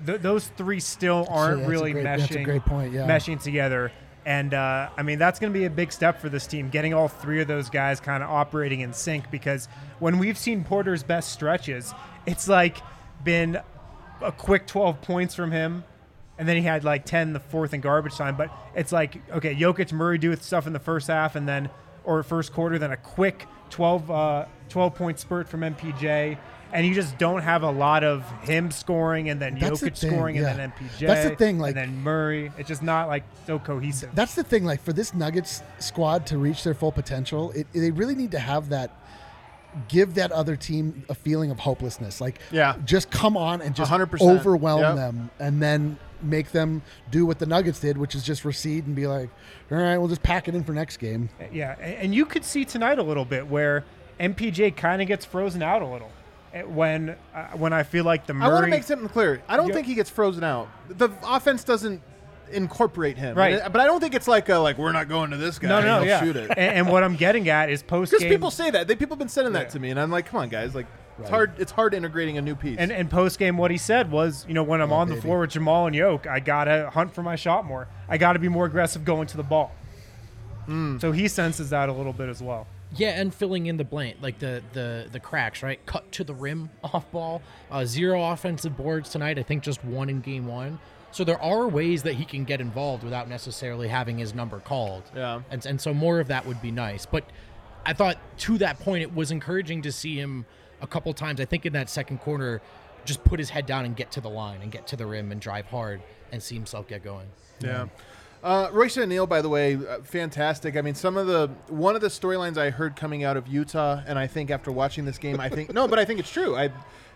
[0.04, 2.18] Th- those three still aren't that's a really great- meshing.
[2.20, 3.06] that's a great point, yeah.
[3.08, 3.90] Meshing together.
[4.26, 6.92] And uh, I mean, that's going to be a big step for this team, getting
[6.92, 9.30] all three of those guys kind of operating in sync.
[9.30, 9.68] Because
[10.00, 11.94] when we've seen Porter's best stretches,
[12.26, 12.78] it's like
[13.24, 13.60] been
[14.22, 15.84] a quick 12 points from him,
[16.38, 18.36] and then he had like 10 the fourth and garbage time.
[18.36, 21.70] But it's like, okay, Jokic, Murray do with stuff in the first half, and then
[22.04, 26.38] or first quarter, then a quick 12 uh, 12 point spurt from MPJ.
[26.72, 30.10] And you just don't have a lot of him scoring and then That's Jokic thing,
[30.10, 31.06] scoring and then MPJ.
[31.06, 32.50] That's the thing, like- and then Murray.
[32.58, 34.10] It's just not like so cohesive.
[34.14, 34.64] That's the thing.
[34.64, 38.40] Like for this Nuggets squad to reach their full potential, it, they really need to
[38.40, 38.90] have that.
[39.88, 42.20] Give that other team a feeling of hopelessness.
[42.20, 42.76] Like, Yeah.
[42.84, 44.22] just come on and just 100%.
[44.30, 44.96] overwhelm Yep.
[44.96, 48.96] them, and then make them do what the Nuggets did, which is just recede and
[48.96, 49.28] be like,
[49.70, 52.64] "All right, we'll just pack it in for next game." Yeah, and you could see
[52.64, 53.84] tonight a little bit where
[54.18, 56.10] MPJ kind of gets frozen out a little
[56.54, 59.42] eh, when uh, when I feel like the I want to make something clear.
[59.46, 59.74] I don't Yeah.
[59.74, 60.68] think he gets frozen out.
[60.88, 62.00] The offense doesn't
[62.50, 63.54] incorporate him, Right.
[63.54, 65.68] It- But I don't think it's like a, like we're not going to this guy.
[65.68, 66.20] no, and no, he'll yeah.
[66.20, 66.50] shoot it.
[66.50, 68.86] And, and what I'm getting at is post Because people say that.
[68.88, 69.60] They people have been sending Yeah.
[69.60, 70.74] that to me, and I'm like, come on, guys.
[70.74, 70.86] Like
[71.18, 71.52] it's hard.
[71.58, 72.78] It's hard integrating a new piece.
[72.78, 75.16] And, and post game, what he said was, you know, when I'm Oh, on the
[75.20, 77.88] floor with Jamal and Yoke, I gotta hunt for my shot more.
[78.08, 79.72] I gotta be more aggressive going to the ball.
[80.66, 80.98] Hmm.
[80.98, 82.66] So he senses that a little bit as well.
[82.94, 85.84] Yeah, and filling in the blank, like the the the cracks, right?
[85.86, 87.42] Cut to the rim off ball.
[87.70, 89.38] Uh, zero offensive boards tonight.
[89.38, 90.78] I think just one in game one.
[91.16, 95.02] So there are ways that he can get involved without necessarily having his number called.
[95.14, 95.40] Yeah.
[95.50, 97.06] And and so more of that would be nice.
[97.06, 97.24] But
[97.86, 100.44] I thought to that point it was encouraging to see him
[100.82, 101.40] a couple times.
[101.40, 102.60] I think in that second corner,
[103.06, 105.32] just put his head down and get to the line and get to the rim
[105.32, 106.02] and drive hard
[106.32, 107.28] and see himself get going.
[107.60, 107.86] Yeah.
[108.44, 110.76] Uh, Royce O'Neale, by the way, uh, fantastic.
[110.76, 114.02] I mean, some of the one of the storylines I heard coming out of Utah,
[114.06, 116.54] and I think after watching this game, I think no, but I think it's true.
[116.54, 116.70] I,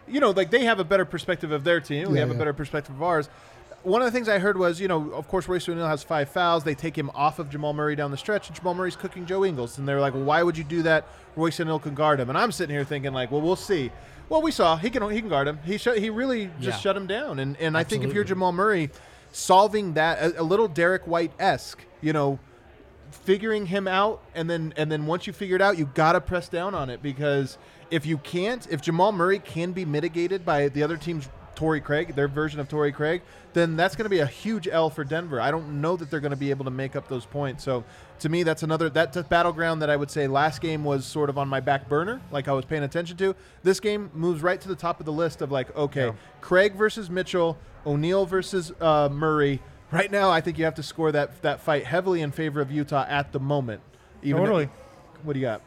[0.08, 2.08] you know, like they have a better perspective of their team.
[2.08, 3.28] we Yeah, have a better perspective of ours.
[3.82, 6.28] One of the things I heard was, you know, of course, Royce O'Neale has five
[6.28, 6.64] fouls.
[6.64, 9.42] They take him off of Jamal Murray down the stretch, and Jamal Murray's cooking Joe
[9.44, 9.78] Ingles.
[9.78, 11.06] And they're like, well, why would you do that?
[11.34, 12.28] Royce O'Neale can guard him.
[12.28, 13.90] And I'm sitting here thinking, like, well, we'll see.
[14.28, 15.58] Well, we saw he can he can guard him.
[15.64, 16.82] He sh- he really just Yeah.
[16.82, 17.38] shut him down.
[17.38, 18.90] And and I think if you're Jamal Murray,
[19.32, 22.38] solving that a, a little Derrick White esque, you know,
[23.10, 26.48] figuring him out and then and then once you figure it out you gotta press
[26.48, 27.58] down on it because
[27.90, 31.28] if you can't if jamal murray can be mitigated by the other team's
[31.60, 33.20] Torrey Craig, their version of Torrey Craig,
[33.52, 35.42] then that's going to be a huge L for Denver.
[35.42, 37.62] I don't know that they're going to be able to make up those points.
[37.62, 37.84] So
[38.20, 41.28] to me, that's another that's a battleground that I would say last game was sort
[41.28, 43.36] of on my back burner, like I was paying attention to.
[43.62, 46.12] This game moves right to the top of the list of like, okay, Yeah.
[46.40, 49.60] Craig versus Mitchell, O'Neale versus uh, Murray.
[49.92, 52.72] Right now, I think you have to score that that fight heavily in favor of
[52.72, 53.82] Utah at the moment.
[54.22, 54.70] Even Totally.
[55.24, 55.60] what do you got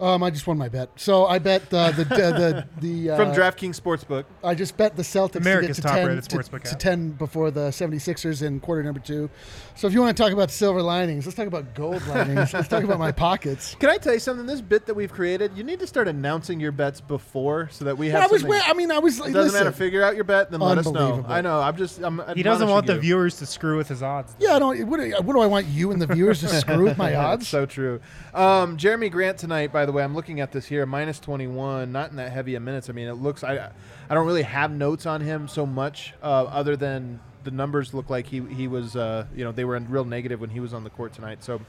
[0.00, 0.90] Um, I just won my bet.
[0.96, 4.24] So I bet uh, the the the uh, from DraftKings Sportsbook?
[4.44, 6.78] I just bet the Celtics America's to get to 10, top-rated to, sportsbook to app.
[6.78, 9.28] 10 before the 76ers in quarter number two.
[9.74, 12.52] So if you want to talk about silver linings, let's talk about gold linings.
[12.52, 13.74] let's talk about my pockets.
[13.80, 14.46] Can I tell you something?
[14.46, 17.98] This bit that we've created, you need to start announcing your bets before so that
[17.98, 18.22] we have.
[18.22, 19.18] I was, something- I mean, I was.
[19.18, 19.72] It doesn't listen, matter.
[19.72, 21.24] Figure out your bet, then let us know.
[21.26, 21.60] I know.
[21.60, 22.00] I'm just.
[22.02, 24.36] I'm He doesn't want the viewers to screw with his odds.
[24.38, 24.86] Yeah, I don't.
[24.86, 27.48] What do, what do I want you and the viewers to screw with my odds?
[27.48, 28.00] so true.
[28.34, 32.10] Um, Jerami Grant tonight, by the way, I'm looking at this here, minus 21, not
[32.10, 32.88] in that heavy of minutes.
[32.88, 33.42] I mean, it looks.
[33.42, 33.70] I,
[34.08, 38.10] I don't really have notes on him so much, uh, other than the numbers look
[38.10, 38.96] like he he was.
[38.96, 41.42] Uh, you know, they were in real negative when he was on the court tonight.
[41.42, 41.60] So.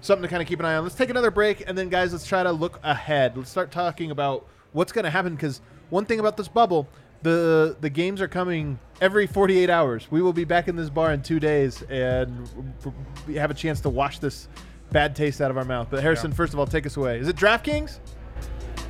[0.00, 0.82] Something to kind of keep an eye on.
[0.82, 3.38] Let's take another break, and then, guys, let's try to look ahead.
[3.38, 5.34] Let's start talking about what's going to happen.
[5.34, 6.86] Because one thing about this bubble,
[7.22, 10.06] the the games are coming every 48 hours.
[10.10, 12.46] We will be back in this bar in two days, and
[13.34, 14.46] have a chance to watch this
[14.90, 15.88] bad taste out of our mouth.
[15.90, 16.36] But Harrison, Yeah.
[16.36, 17.18] first of all, take us away.
[17.18, 17.98] Is it DraftKings?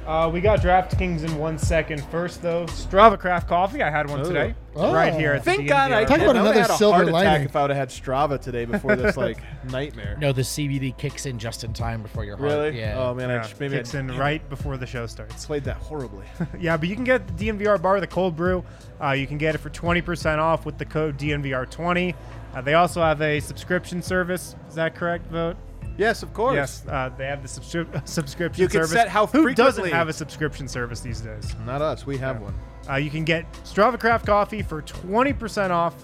[0.07, 2.05] Uh, we got DraftKings in one second.
[2.11, 3.83] First, though, Strava Craft Coffee.
[3.83, 4.25] I had one Ooh.
[4.25, 4.93] today, Oh.
[4.93, 5.33] right here.
[5.33, 6.07] At the Thank God I DNVR.
[6.09, 6.25] Talk did.
[6.25, 7.43] about I would've another had a silver heart attack lining.
[7.47, 9.39] if I would have had Strava today before this like
[9.71, 10.19] nightmare.
[10.21, 12.51] No, the CBD kicks in just in time before your heart.
[12.51, 12.79] Really?
[12.79, 12.97] Yeah.
[12.99, 15.47] Oh man, I Yeah, just, maybe kicks I in right before the show starts.
[15.47, 16.27] played that horribly.
[16.61, 18.63] Yeah, but you can get the DNVR bar, the cold brew.
[19.03, 22.15] Uh, you can get it for 20% off with the code DNVR20.
[22.55, 24.55] Uh, they also have a subscription service.
[24.69, 25.57] Is that correct, Vogt?
[25.97, 26.55] Yes, of course.
[26.55, 28.93] Yes, uh, they have the subscri- subscription You can service.
[28.93, 31.55] set how Who doesn't frequently- have a subscription service these days?
[31.67, 32.07] Not us.
[32.07, 32.43] We have Yeah.
[32.43, 32.55] one.
[32.91, 35.95] Uh, you can get Strava Craft Coffee for 20% off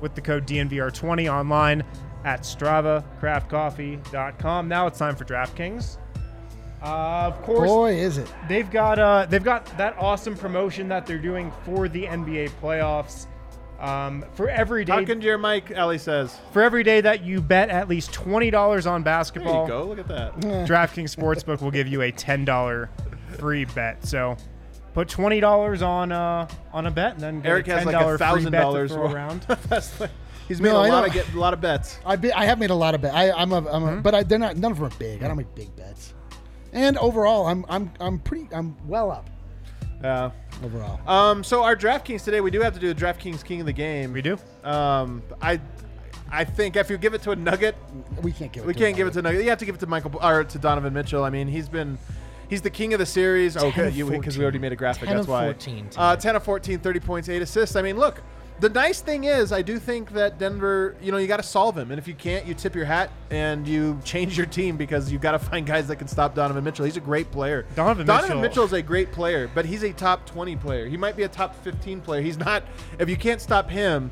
[0.00, 1.82] with the code DNVR20 online
[2.24, 4.68] at StravaCraftCoffee.com.
[4.68, 5.98] Now it's time for DraftKings.
[6.82, 8.30] Uh, of course, Boy, is it.
[8.46, 13.26] they've got uh, they've got that awesome promotion that they're doing for the NBA playoffs.
[13.84, 16.38] Um, for every day, Talking to your mic, Ellie says.
[16.52, 19.84] for every day that you bet at least twenty dollars on There basketball, you go.
[19.84, 20.36] Look at that.
[20.40, 22.88] DraftKings Sportsbook will give you a ten dollar
[23.38, 24.06] free bet.
[24.06, 24.36] So
[24.94, 27.92] put twenty dollars on uh, on a bet, and then get Eric a has ten
[27.92, 29.46] like a free thousand bet to dollars throw around.
[30.48, 31.98] He's made No, a I lot of get a lot of bets.
[32.04, 33.14] I be, I have made a lot of bets.
[33.14, 33.98] I, I'm a, I'm Mm-hmm.
[33.98, 34.56] a but I, they're not.
[34.58, 35.22] None of them are big.
[35.22, 36.12] I don't make big bets.
[36.72, 38.48] And overall, I'm I'm I'm pretty.
[38.52, 39.28] I'm well up
[40.02, 40.30] Yeah.
[40.62, 41.00] Overall.
[41.08, 41.42] Um.
[41.42, 44.12] So our DraftKings today, we do have to do a DraftKings King of the Game.
[44.12, 44.38] we do.
[44.62, 45.22] Um.
[45.40, 45.60] I.
[46.30, 47.76] I think if you give it to a Nugget,
[48.22, 48.66] we can't give it.
[48.66, 49.22] we to can't give it another.
[49.28, 49.44] to Nugget.
[49.44, 51.22] You have to give it to Michael or to Donovan Mitchell.
[51.24, 51.98] I mean, he's been.
[52.48, 53.56] He's the king of the series.
[53.56, 55.08] Okay, you because we already made a graphic.
[55.08, 55.44] 10 that's of why.
[55.46, 57.74] 14 Uh, 10 of 14, 30 points, 8 assists.
[57.74, 58.22] I mean, look,
[58.64, 61.76] the nice thing is, I do think that Denver, you know, you got to solve
[61.76, 61.90] him.
[61.90, 65.20] And if you can't, you tip your hat and you change your team because you've
[65.20, 66.86] got to find guys that can stop Donovan Mitchell.
[66.86, 67.66] He's a great player.
[67.76, 70.86] Donovan Donovan Mitchell- Mitchell is a great player, but he's a top 20 player.
[70.88, 72.22] He might be a top 15 player.
[72.22, 72.62] He's not,
[72.98, 74.10] if you can't stop him,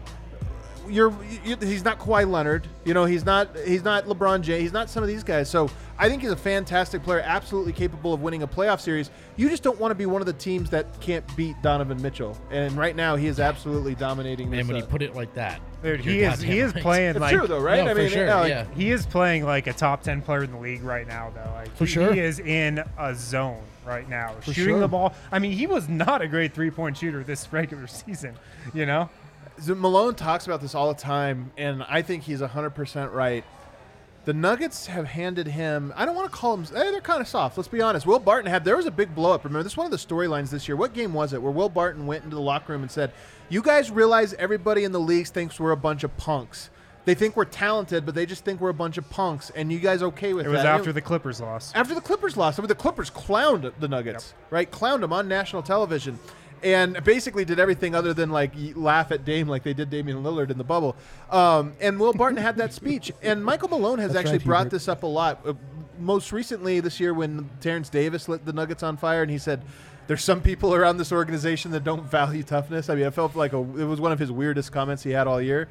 [0.87, 2.69] you're, you, he's not Kawhi Leonard.
[2.85, 4.61] You know, he's not he's not LeBron James.
[4.61, 5.49] He's not some of these guys.
[5.49, 5.71] So
[6.03, 9.13] I think he's a fantastic player, absolutely capable of winning a playoff series.
[9.37, 12.37] You just don't want to be one of the teams that can't beat Donovan Mitchell.
[12.51, 14.59] And right now, he is absolutely dominating this.
[14.59, 16.83] And when you uh, put it like that, Dude, he is goddamn he is right.
[16.83, 17.85] playing it's like true though, right?
[17.85, 18.67] No, I for mean, sure, yeah, like, yeah.
[18.75, 21.77] he is playing like a top 10 player in the league right now though like
[21.77, 22.13] For he, sure.
[22.13, 24.81] he is in a zone right now For shooting sure.
[24.81, 28.37] the ball i mean he was not a great three-point shooter this regular season
[28.73, 29.11] you know
[29.67, 33.45] Malone talks about this all the time, and I think he's 100% right.
[34.25, 37.27] The Nuggets have handed him, I don't want to call them, eh, they're kind of
[37.27, 37.57] soft.
[37.57, 38.07] Let's be honest.
[38.07, 39.45] Will Barton had, there was a big blow up.
[39.45, 40.77] Remember, this is one of the storylines this year.
[40.77, 43.13] What game was it where Will Barton went into the locker room and said,
[43.49, 46.71] You guys realize everybody in the leagues thinks we're a bunch of punks.
[47.05, 49.51] They think we're talented, but they just think we're a bunch of punks.
[49.51, 50.55] And you guys okay with It that?
[50.55, 51.75] It was after the Clippers lost.
[51.75, 52.61] after the Clippers lost.
[52.61, 54.71] I mean, the Clippers clowned the Nuggets, right?
[54.71, 56.21] Clowned them on national television,
[56.63, 60.51] and basically did everything other than like laugh at Dame like they did Damian Lillard
[60.51, 60.97] in the bubble.
[61.31, 64.59] Um, and Will Barton had that speech, and Michael Malone has That's actually right, brought
[64.65, 64.71] Hubert.
[64.71, 65.41] this up a lot.
[65.47, 65.55] Uh,
[65.99, 69.63] most recently this year, when Terence Davis lit the Nuggets on fire, and he said.
[70.09, 72.91] There's some people around this organization that don't value toughness.
[72.91, 75.29] I mean, I felt like a, it was one of his weirdest comments he had
[75.29, 75.69] all year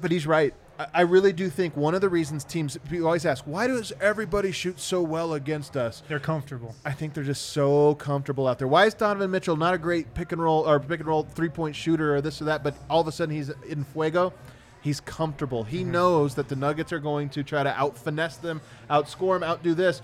[0.00, 0.54] but he's right.
[0.94, 4.52] I, really do think one of the reasons teams people always ask, why does everybody
[4.52, 6.02] shoot so well against us?
[6.08, 6.74] They're comfortable.
[6.84, 8.68] I think they're just so comfortable out there.
[8.68, 11.48] Why is Donovan Mitchell not a great pick and roll or pick and roll three
[11.48, 14.32] point shooter or this or that, but all of a sudden he's in fuego?
[14.80, 15.64] He's comfortable.
[15.64, 15.92] He mm-hmm.
[15.92, 19.74] knows that the Nuggets are going to try to out finesse them, outscore them, outdo
[19.74, 20.00] this.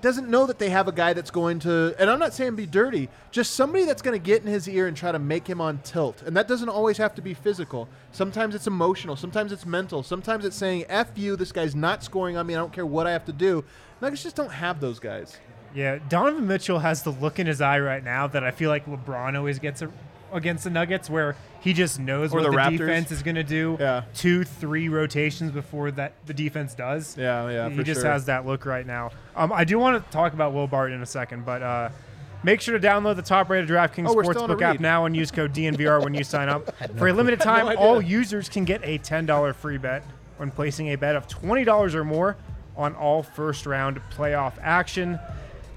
[0.00, 2.64] Doesn't know that they have a guy that's going to, and I'm not saying be
[2.64, 5.60] dirty, just somebody that's going to get in his ear and try to make him
[5.60, 6.22] on tilt.
[6.22, 7.86] And that doesn't always have to be physical.
[8.10, 9.14] Sometimes it's emotional.
[9.14, 10.02] Sometimes it's mental.
[10.02, 12.54] Sometimes it's saying, F you, this guy's not scoring on me.
[12.54, 13.62] I don't care what I have to do.
[14.00, 15.36] Nuggets just don't have those guys.
[15.74, 18.86] Yeah, Donovan Mitchell has the look in his eye right now that I feel like
[18.86, 19.90] LeBron always gets a,
[20.32, 23.42] against the Nuggets, where he just knows Or what the the, defense is going to
[23.44, 23.76] do.
[23.78, 24.02] Yeah.
[24.14, 27.16] two, three rotations before that the defense does.
[27.16, 28.10] Yeah, yeah, he just sure.
[28.10, 29.10] has that look right now.
[29.36, 31.88] Um, I do want to talk about Will Barton in a second, but uh,
[32.42, 35.16] make sure to download the top-rated DraftKings Oh, we're on a sportsbook app now and
[35.16, 36.74] use code DNVR when you sign up.
[36.96, 37.78] For a limited time, idea.
[37.78, 40.02] all users can get a $10 free bet
[40.38, 42.36] when placing a bet of $20 or more
[42.76, 45.18] on all first-round playoff action.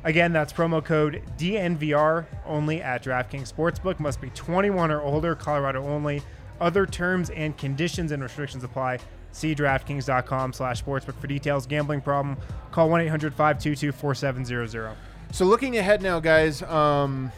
[0.05, 3.99] Again, that's promo code DNVR only at DraftKings Sportsbook.
[3.99, 6.21] Must be 21 or older, Colorado only.
[6.59, 8.99] Other terms and conditions and restrictions apply.
[9.31, 11.65] See DraftKings.com slash sportsbook for details.
[11.65, 12.37] Gambling problem,
[12.71, 14.95] call 1-800-522-4700.
[15.31, 17.31] So looking ahead now, guys, um,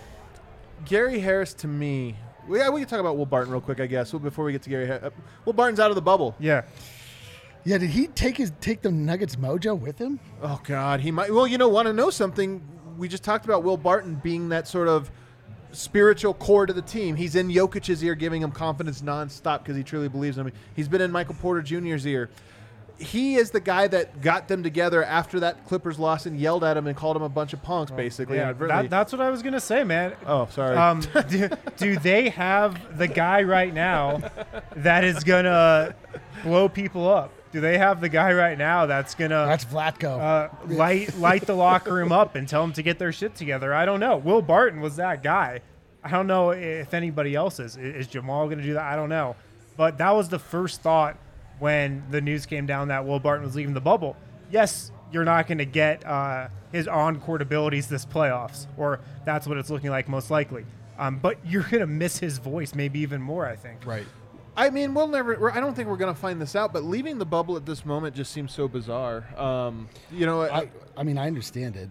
[0.85, 2.15] Gary Harris to me.
[2.47, 4.61] We, yeah, we can talk about Will Barton real quick, I guess, before we get
[4.63, 4.87] to Gary.
[4.87, 5.09] Har- Uh,
[5.45, 6.35] Will Barton's out of the bubble.
[6.39, 6.63] Yeah.
[7.65, 10.19] Yeah, did he take his take the Nuggets mojo with him?
[10.41, 11.33] Oh God, he might.
[11.33, 12.61] Well, you know, want to know something?
[12.97, 15.11] We just talked about Will Barton being that sort of
[15.71, 17.15] spiritual core to the team.
[17.15, 20.53] He's in Jokic's ear, giving him confidence nonstop because he truly believes in him.
[20.75, 22.29] He's been in Michael Porter Jr.'s ear.
[22.97, 26.77] He is the guy that got them together after that Clippers loss and yelled at
[26.77, 28.37] him and called him a bunch of punks, basically.
[28.37, 30.13] Yeah, that, that's what I was going to say, man.
[30.25, 30.77] oh, sorry.
[30.77, 34.21] Um, do, do they have the guy right now
[34.77, 35.93] that is going to
[36.43, 37.33] blow people up?
[37.55, 40.19] Do they have the guy right now that's going to That's Vlatko.
[40.19, 43.73] uh, light light the locker room up and tell them to get their shit together.
[43.73, 44.17] I don't know.
[44.17, 45.61] Will Barton was that guy.
[46.03, 47.77] I don't know if anybody else is.
[47.77, 48.83] Is Jamal going to do that?
[48.83, 49.37] I don't know.
[49.77, 51.17] But that was the first thought
[51.59, 54.17] when the news came down that Will Barton was leaving the bubble.
[54.51, 59.57] Yes, you're not going to get uh, his on-court abilities this playoffs, or that's what
[59.57, 60.65] it's looking like most likely.
[60.99, 63.47] Um, but you're going to miss his voice maybe even more.
[63.47, 63.85] I think.
[63.85, 64.05] Right.
[64.57, 65.37] I mean, we'll never.
[65.39, 66.71] We're, I don't think we're going to find this out.
[66.73, 69.25] But leaving the bubble at this moment just seems so bizarre.
[69.37, 71.89] Um, you know, I, I mean, I understand it.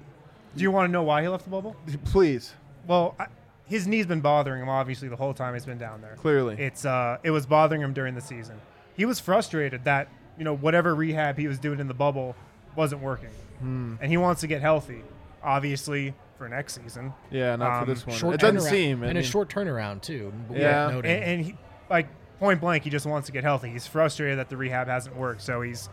[0.56, 1.76] Do you want to know why he left the bubble?
[2.04, 2.52] please,
[2.86, 3.26] Well, I,
[3.66, 6.14] his knee's been bothering him obviously the whole time he's been down there.
[6.16, 6.56] clearly.
[6.58, 8.60] It's uh, it was bothering him during the season.
[8.96, 10.08] He was frustrated that
[10.38, 12.36] you know whatever rehab he was doing in the bubble
[12.76, 13.96] wasn't working, Hmm.
[14.00, 15.02] and he wants to get healthy.
[15.42, 18.16] Obviously for next season, yeah, not um, for this one.
[18.16, 19.02] Short it doesn't turnaround- seem.
[19.02, 20.32] I and a short turnaround too.
[20.52, 20.88] Yeah.
[20.90, 21.56] and, and he
[21.90, 22.06] like
[22.44, 23.70] point blank, he just wants to get healthy.
[23.70, 25.88] He's frustrated that the rehab hasn't worked, so he's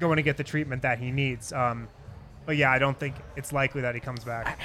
[0.00, 1.52] going to get the treatment that he needs.
[1.52, 1.86] Um,
[2.46, 4.58] but yeah, I don't think it's likely that he comes back.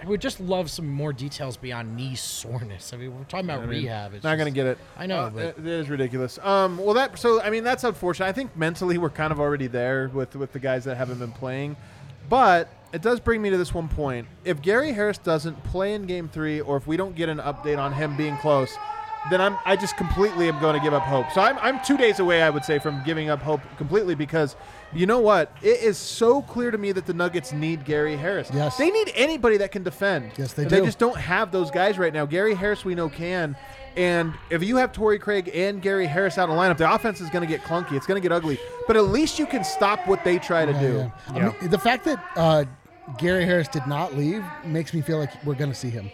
[0.00, 2.92] I would just love some more details beyond knee soreness.
[2.92, 4.14] I mean, we're talking about I mean, rehab.
[4.14, 4.78] It's not just- going to get it.
[4.96, 6.38] I know, Uh, but- it is ridiculous.
[6.40, 8.26] Um, well, that so I mean that's unfortunate.
[8.26, 11.32] I think mentally we're kind of already there with with the guys that haven't been
[11.32, 11.74] playing,
[12.28, 14.28] but it does bring me to this one point.
[14.44, 17.78] If Gary Harris doesn't play in Game Three, or if we don't get an update
[17.78, 18.76] on him being close,
[19.30, 21.30] then I'm I just completely am going to give up hope.
[21.32, 24.56] So I'm I'm two days away, I would say, from giving up hope completely because
[24.92, 25.52] you know what?
[25.62, 28.50] It is so clear to me that the Nuggets need Gary Harris.
[28.54, 28.76] Yes.
[28.76, 30.30] they need anybody that can defend.
[30.38, 30.80] Yes, they And do.
[30.80, 32.24] They just don't have those guys right now.
[32.24, 33.56] Gary Harris, we know can.
[33.96, 37.20] And if you have Torrey Craig and Gary Harris out of the lineup, the offense
[37.20, 37.92] is going to get clunky.
[37.92, 38.58] It's going to get ugly.
[38.86, 41.12] But at least you can stop what they try to Yeah, do.
[41.34, 41.48] yeah.
[41.50, 42.64] I mean, the fact that uh,
[43.18, 46.10] Gary Harris did not leave makes me feel like we're going to see him.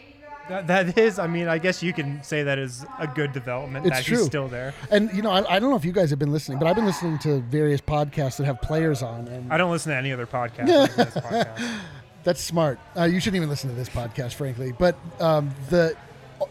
[0.48, 3.86] That, that is, I mean, I guess you can say that is a good development
[3.86, 4.18] It's that true.
[4.18, 4.74] he's still there.
[4.90, 6.76] And you know, I, I don't know if you guys have been listening, but I've
[6.76, 10.12] been listening to various podcasts that have players on, and I don't listen to any
[10.12, 11.48] other podcast.
[12.24, 12.78] That's smart.
[12.96, 14.72] Uh, you shouldn't even listen to this podcast, frankly.
[14.72, 15.96] But um, the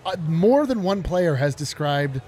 [0.06, 2.22] uh, more than one player has described,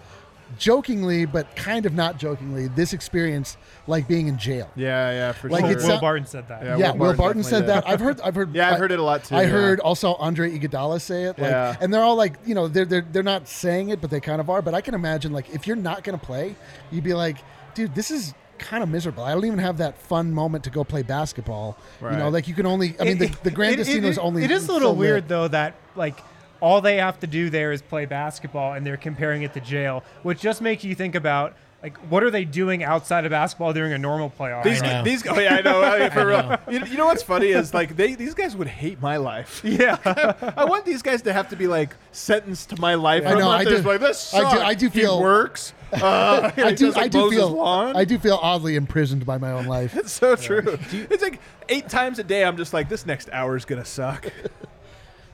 [0.57, 4.69] jokingly but kind of not jokingly, this experience like being in jail.
[4.75, 5.71] Yeah, yeah, for Like sure.
[5.73, 6.63] it's Will not- Barton said that.
[6.63, 7.69] Yeah, Yeah, Will Will Barton Barton, said did.
[7.69, 7.87] that.
[7.87, 8.21] I've heard.
[8.21, 8.53] I've heard.
[8.55, 9.35] Yeah, I've I- heard it a lot too.
[9.35, 9.47] I yeah.
[9.49, 11.39] heard also Andre Iguodala say it.
[11.39, 11.75] Like, Yeah.
[11.81, 14.39] and they're all like, you know, they're they're they're not saying it, but they kind
[14.39, 14.61] of are.
[14.61, 16.55] But I can imagine like if you're not going to play,
[16.91, 17.37] you'd be like,
[17.73, 19.23] dude, this is kind of miserable.
[19.23, 21.77] I don't even have that fun moment to go play basketball.
[21.99, 22.13] Right.
[22.13, 22.95] You know, like you can only.
[22.99, 24.43] I mean, the, the Grand It- Casino it- is only.
[24.43, 24.99] It is a so little lit.
[24.99, 26.17] weird though that like
[26.63, 30.01] all they have to do there is play basketball, and they're comparing it to jail,
[30.23, 31.53] which just makes you think about
[31.83, 34.63] like what are they doing outside of basketball during a normal playoff?
[34.63, 35.03] These, I know.
[35.03, 35.83] these, oh yeah, I know.
[35.83, 36.41] I mean, for I real.
[36.49, 36.57] know.
[36.69, 39.59] You, you know what's funny is like they these guys would hate my life.
[39.65, 39.97] yeah,
[40.55, 43.25] I want these guys to have to be like sentenced to my life.
[43.25, 43.49] I for a know.
[43.49, 44.33] I do- just like this.
[44.33, 44.61] I do- sucks.
[44.61, 45.73] I do He feel- works.
[45.91, 46.85] Uh, I do.
[46.87, 47.49] does, like, I do feel.
[47.49, 47.95] lawn.
[47.95, 49.95] I do feel oddly imprisoned by my own life.
[49.95, 50.79] It's so true.
[50.91, 51.39] It's like
[51.69, 52.45] eight times a day.
[52.45, 54.31] I'm just like, this next hour is gonna suck.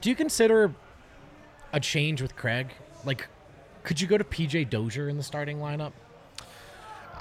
[0.01, 0.73] Do you consider
[1.73, 2.67] a change with Craig?
[3.05, 3.27] Like,
[3.83, 5.91] could you go to PJ Dozier in the starting lineup?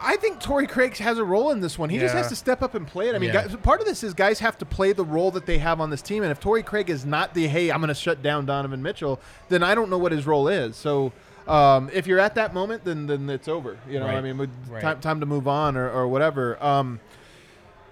[0.01, 1.91] I think Torrey Craig has a role in this one.
[1.91, 3.17] He just has to step up and play it.
[3.17, 3.47] I mean, Yeah.
[3.47, 5.91] guys, part of this is guys have to play the role that they have on
[5.91, 6.23] this team.
[6.23, 9.19] And if Torrey Craig is not the hey, I'm going to shut down Donovan Mitchell,
[9.49, 10.77] then I don't know what his role is.
[10.77, 11.13] So
[11.49, 13.77] um, if you're at that moment, then then it's over.
[13.89, 14.39] You know, I mean,
[14.69, 14.81] Right.
[14.81, 16.63] time time to move on or, or whatever.
[16.63, 17.01] Um,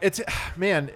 [0.01, 0.21] it's
[0.57, 0.91] man.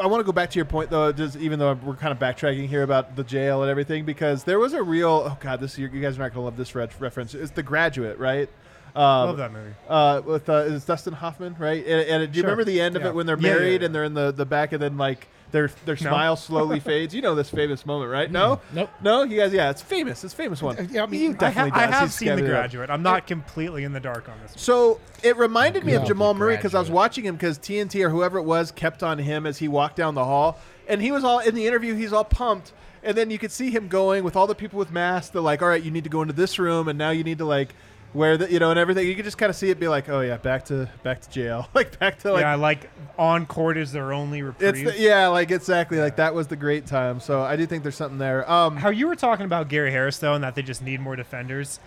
[0.00, 1.12] I want to go back to your point though.
[1.12, 4.58] Just even though we're kind of backtracking here about the jail and everything, because there
[4.58, 5.22] was a real.
[5.26, 7.34] Oh God, this you guys are not going to love this re- reference.
[7.34, 8.48] It's The Graduate, right?
[8.96, 9.74] Um, love that movie.
[9.88, 11.84] uh, with uh, is Dustin Hoffman, right?
[11.86, 12.50] And, and do you Sure.
[12.50, 13.08] remember the end of Yeah.
[13.08, 13.86] it when they're Yeah, yeah, married yeah.
[13.86, 17.14] and they're in the, the back, and then like their their smile slowly fades?
[17.14, 18.30] You know this famous moment, right?
[18.30, 18.76] No, mm-hmm.
[18.76, 18.90] Nope.
[19.02, 19.22] no.
[19.22, 20.22] You guys, yeah, it's famous.
[20.24, 20.88] It's a famous one.
[20.90, 21.94] Yeah, I mean, He I, ha- definitely I does.
[21.94, 22.60] have He's seen The scattered it up.
[22.60, 22.90] Graduate.
[22.90, 24.52] I'm not completely in the dark on this.
[24.52, 24.58] One.
[24.58, 26.08] So it reminded me of Yeah.
[26.08, 26.94] Jamal Murray because I was Graduate.
[26.96, 30.14] watching him because TNT or whoever it was kept on him as he walked down
[30.14, 31.94] the hall, and he was all in the interview.
[31.94, 32.72] He's all pumped,
[33.02, 35.30] and then you could see him going with all the people with masks.
[35.30, 37.38] They're like, "All right, you need to go into this room, and now you need
[37.38, 37.74] to like."
[38.18, 39.06] Wear the, you know, and everything.
[39.06, 41.30] You could just kind of see it be like, oh yeah, back to back to
[41.30, 44.86] jail, like back to like yeah, like on court is their only reprieve.
[44.86, 47.20] It's the, yeah, like exactly like that was the great time.
[47.20, 48.50] So I do think there's something there.
[48.50, 51.14] Um, How you were talking about Gary Harris though, and that they just need more
[51.14, 51.78] defenders.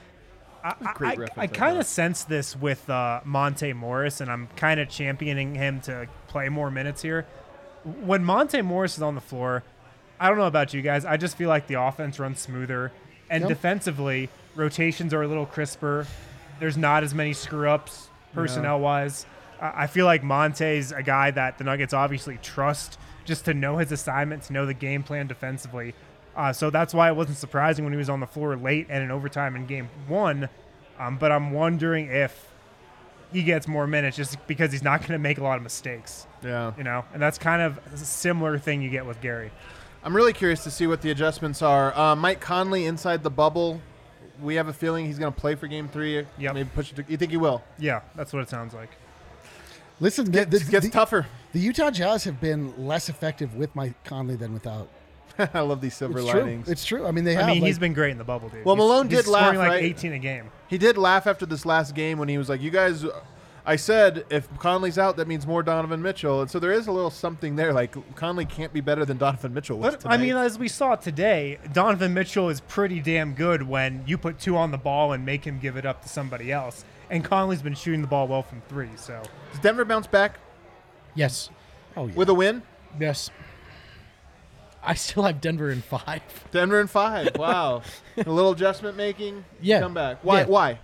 [0.64, 4.80] I, I, I I kind of sense this with uh, Monte Morris, and I'm kind
[4.80, 7.26] of championing him to play more minutes here.
[7.84, 9.64] When Monte Morris is on the floor,
[10.20, 11.04] I don't know about you guys.
[11.04, 12.92] I just feel like the offense runs smoother,
[13.30, 13.50] and Yep.
[13.50, 16.06] defensively, rotations are a little crisper.
[16.60, 19.26] There's not as many screw ups personnel wise.
[19.60, 23.78] I I feel like Monte's a guy that the Nuggets obviously trust just to know
[23.78, 25.94] his assignment, to know the game plan defensively.
[26.36, 29.04] Uh, so that's why it wasn't surprising when he was on the floor late and
[29.04, 30.50] in overtime in game one.
[30.98, 32.52] Um, but I'm wondering if
[33.34, 36.28] he gets more minutes just because he's not going to make a lot of mistakes,
[36.44, 37.06] yeah, you know?
[37.14, 39.52] And that's kind of a similar thing you get with Gary.
[40.04, 41.98] I'm really curious to see what the adjustments are.
[41.98, 43.82] Uh, Mike Conley inside the bubble.
[44.42, 46.26] We have a feeling he's going to play for Game Three.
[46.40, 46.54] Yep.
[46.54, 46.96] Maybe push it.
[46.96, 47.62] To, you think he will?
[47.80, 48.90] Yeah, that's what it sounds like.
[50.00, 51.28] Listen, the, Gets, the, gets the- tougher.
[51.54, 54.88] the Utah Jazz have been less effective with Mike Conley than without.
[55.54, 56.66] I love these silver It's linings.
[56.66, 56.72] true.
[56.72, 57.06] It's true.
[57.06, 57.44] I mean, they have.
[57.46, 58.66] I mean, like, he's been great in the bubble, dude.
[58.66, 59.84] Well, He's- Malone he's did laugh, scoring like right?
[59.84, 60.50] 18 a game.
[60.68, 63.06] he did laugh after this last game when he was like, "You guys."
[63.66, 66.92] I said if Conley's out, that means more Donovan Mitchell, and so there is a
[66.92, 67.74] little something there.
[67.74, 69.96] Like Conley can't be better than Donovan Mitchell was.
[69.98, 74.18] But I mean, as we saw today, Donovan Mitchell is pretty damn good when you
[74.18, 76.86] put two on the ball and make him give it up to somebody else.
[77.10, 80.40] And Conley's been shooting the ball well from three, so does Denver bounce back
[81.14, 81.50] Yes.
[81.98, 82.14] oh, yeah.
[82.16, 82.64] with a win?
[83.00, 83.30] Yes.
[84.84, 86.24] I still have Denver in five.
[86.52, 87.38] Denver in five.
[87.38, 87.84] Wow,
[88.18, 89.46] a little adjustment making.
[89.62, 89.82] Yeah.
[89.82, 90.18] come back.
[90.24, 90.40] Why?
[90.40, 90.46] Yeah.
[90.48, 90.80] Why?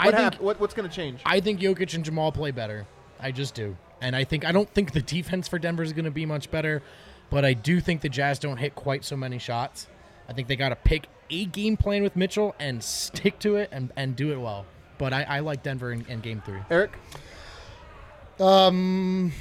[0.00, 1.20] I think hap- what, what's going to change?
[1.24, 2.86] I think Jokic and Jamal play better.
[3.18, 3.76] I just do.
[4.00, 6.50] And I think I don't think the defense for Denver is going to be much
[6.50, 6.82] better,
[7.28, 9.86] but I do think the Jazz don't hit quite so many shots.
[10.28, 13.68] I think they got to pick a game plan with Mitchell and stick to it
[13.72, 14.64] and, and do it well.
[14.98, 16.60] But I, I like Denver in, in game three.
[16.70, 16.92] Eric,
[18.38, 19.32] Um,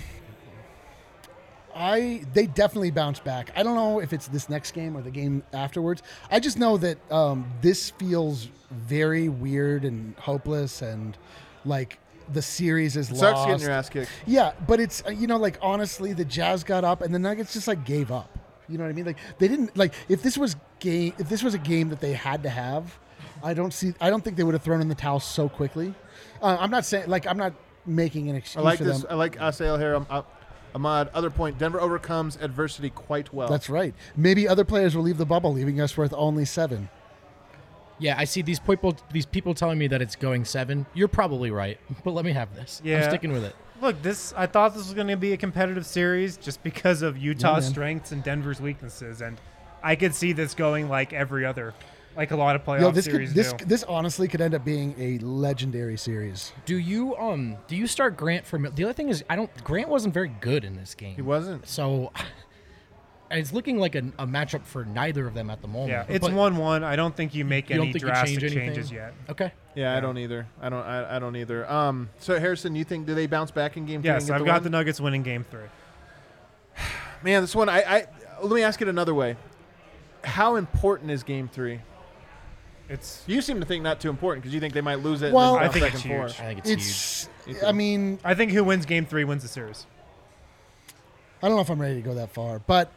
[1.75, 3.51] I they definitely bounce back.
[3.55, 6.03] I don't know if it's this next game or the game afterwards.
[6.31, 11.17] I just know that um, this feels very weird and hopeless, and
[11.65, 11.99] like
[12.31, 13.47] the series is starts lost.
[13.47, 14.11] getting your ass kicked.
[14.25, 17.53] Yeah, but it's uh, you know like honestly, the Jazz got up and the Nuggets
[17.53, 18.37] just like gave up.
[18.67, 19.05] You know what I mean?
[19.05, 22.13] Like they didn't like if this was game if this was a game that they
[22.13, 22.97] had to have,
[23.43, 25.93] I don't see I don't think they would have thrown in the towel so quickly.
[26.41, 27.53] Uh, I'm not saying like I'm not
[27.85, 28.61] making an excuse.
[28.61, 29.01] I like this.
[29.01, 29.07] them.
[29.09, 30.05] I like Asael here.
[30.09, 30.21] Uh,
[30.75, 31.09] Ahmad.
[31.13, 31.57] Other point.
[31.57, 33.49] Denver overcomes adversity quite well.
[33.49, 33.93] That's right.
[34.15, 36.89] Maybe other players will leave the bubble, leaving us with only seven.
[38.01, 40.85] Yeah, I see these people these people telling me that it's going seven.
[40.93, 42.81] You're probably right, but let me have this.
[42.83, 43.03] Yeah.
[43.03, 43.55] I'm sticking with it.
[43.81, 47.17] look, this I thought this was going to be a competitive series just because of
[47.17, 47.71] Utah's man.
[47.71, 49.39] strengths and Denver's weaknesses, and
[49.83, 51.73] I could see this going like every other,
[52.17, 53.65] like a lot of playoff Yo, this could, series this do.
[53.65, 56.51] this honestly could end up being a legendary series.
[56.65, 59.89] Do you um do you start Grant for the other thing is I don't Grant
[59.89, 61.15] wasn't very good in this game.
[61.15, 61.67] He wasn't.
[61.67, 62.11] So
[63.31, 65.91] it's looking like a, a matchup for neither of them at the moment.
[65.91, 66.83] Yeah, it's But one-one.
[66.83, 68.69] I don't think you make you don't any think you drastic change anything?
[68.73, 69.13] changes yet.
[69.29, 69.51] Okay.
[69.75, 70.47] Yeah, I don't either.
[70.59, 70.83] I don't.
[70.83, 71.69] I, I don't either.
[71.71, 72.09] Um.
[72.19, 74.09] So Harrison, you think do they bounce back in game three?
[74.11, 74.63] Yes, and get I've the got win?
[74.63, 75.67] the Nuggets winning Game Three.
[77.23, 77.69] Man, this one.
[77.69, 78.05] I, I.
[78.41, 79.35] Let me ask it another way.
[80.23, 81.79] How important is game three?
[82.89, 85.31] It's You seem to think not too important because you think they might lose it.
[85.31, 86.31] Well- and then I think back it's and forth.
[86.35, 86.41] huge.
[86.41, 87.55] I think it's, huge.
[87.55, 87.63] It's.
[87.63, 89.85] I mean, I think who wins Game Three wins the series.
[91.41, 92.91] I don't know if I'm ready to go that far, but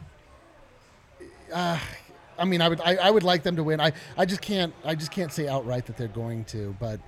[1.53, 1.79] uh,
[2.37, 3.79] I mean, I would I, I would like them to win.
[3.79, 6.99] I, I just can't I just can't say outright that they're going to, but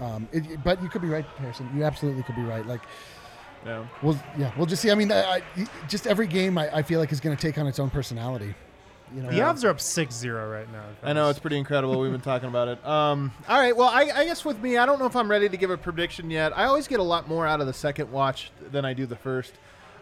[0.00, 1.68] um, it, but you could be right, Harrison.
[1.74, 2.64] You absolutely could be right.
[2.64, 2.82] Like
[3.66, 3.84] Yeah.
[4.02, 4.90] we'll yeah we'll just see.
[4.90, 5.42] I mean, I, I,
[5.88, 8.54] just every game I, I feel like is going to take on its own personality.
[9.14, 10.84] You know, The Avs are up 6-0 right now.
[11.02, 11.98] I know it's pretty incredible.
[12.00, 12.78] We've been talking about it.
[12.88, 13.76] Um, all right.
[13.76, 15.76] Well, I, I guess with me, I don't know if I'm ready to give a
[15.76, 16.56] prediction yet.
[16.56, 19.16] I always get a lot more out of the second watch than I do the
[19.16, 19.52] first.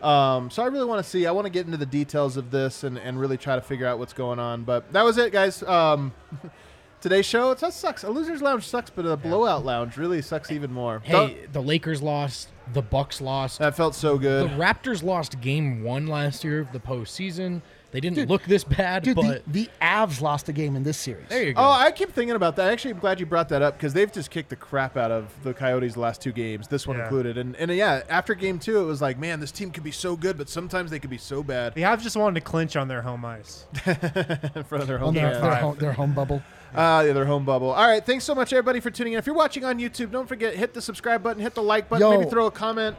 [0.03, 1.27] Um, so I really want to see.
[1.27, 3.87] I want to get into the details of this and, and really try to figure
[3.87, 4.65] out what's going on.
[4.65, 5.63] But that was it, guys.
[5.63, 6.13] Um,
[7.01, 7.51] today's show.
[7.51, 8.05] It sucks.
[8.05, 11.01] A losers lounge sucks, but a blowout lounge really sucks even more.
[11.05, 12.49] Hey, the Lakers lost.
[12.73, 13.59] The Bucks lost.
[13.61, 14.51] that felt so good.
[14.51, 14.55] The.
[14.55, 17.63] Raptors lost game one last year of the postseason.
[17.93, 20.99] They didn't look this bad, dude, but the, the Avs lost a game in this
[20.99, 21.29] series.
[21.29, 21.61] there you go.
[21.63, 22.71] Oh, I keep thinking about that.
[22.71, 25.33] Actually, I'm glad you brought that up because they've just kicked the crap out of
[25.45, 27.05] the Coyotes the last two games, this one Yeah.
[27.05, 27.39] included.
[27.39, 30.17] And and yeah, after game two, it was like, man, this team could be so
[30.17, 32.89] good, but sometimes they could be so bad The Avs just wanted to clinch on
[32.89, 33.67] their home ice.
[33.87, 36.43] in front of their home their, their, home, their home bubble.
[36.75, 37.71] Ah, yeah, their home bubble.
[37.71, 39.19] All right, thanks so much, everybody, for tuning in.
[39.19, 42.07] If you're watching on YouTube, don't forget hit the subscribe button, hit the like button,
[42.11, 42.19] Yo.
[42.19, 42.97] maybe throw a comment.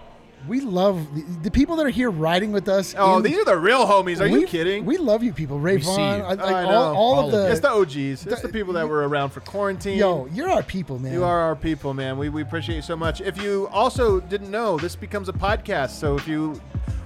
[0.47, 2.95] We love the, the people that are here riding with us.
[2.97, 4.21] Oh, in- these are the real homies.
[4.21, 4.85] Are you kidding?
[4.85, 5.59] We love you people.
[5.59, 6.21] Ray see Vaughn.
[6.21, 6.77] I- like, I all, know.
[6.77, 7.51] all All of of the.
[7.51, 8.25] it's the OGs.
[8.25, 9.97] It's the the- people that were around for quarantine.
[9.97, 11.11] Yo, you're our people, man.
[11.13, 12.17] You are our people, man.
[12.17, 13.19] We, we appreciate you so much.
[13.19, 15.89] If you also didn't know, this becomes a podcast.
[15.91, 16.61] So if you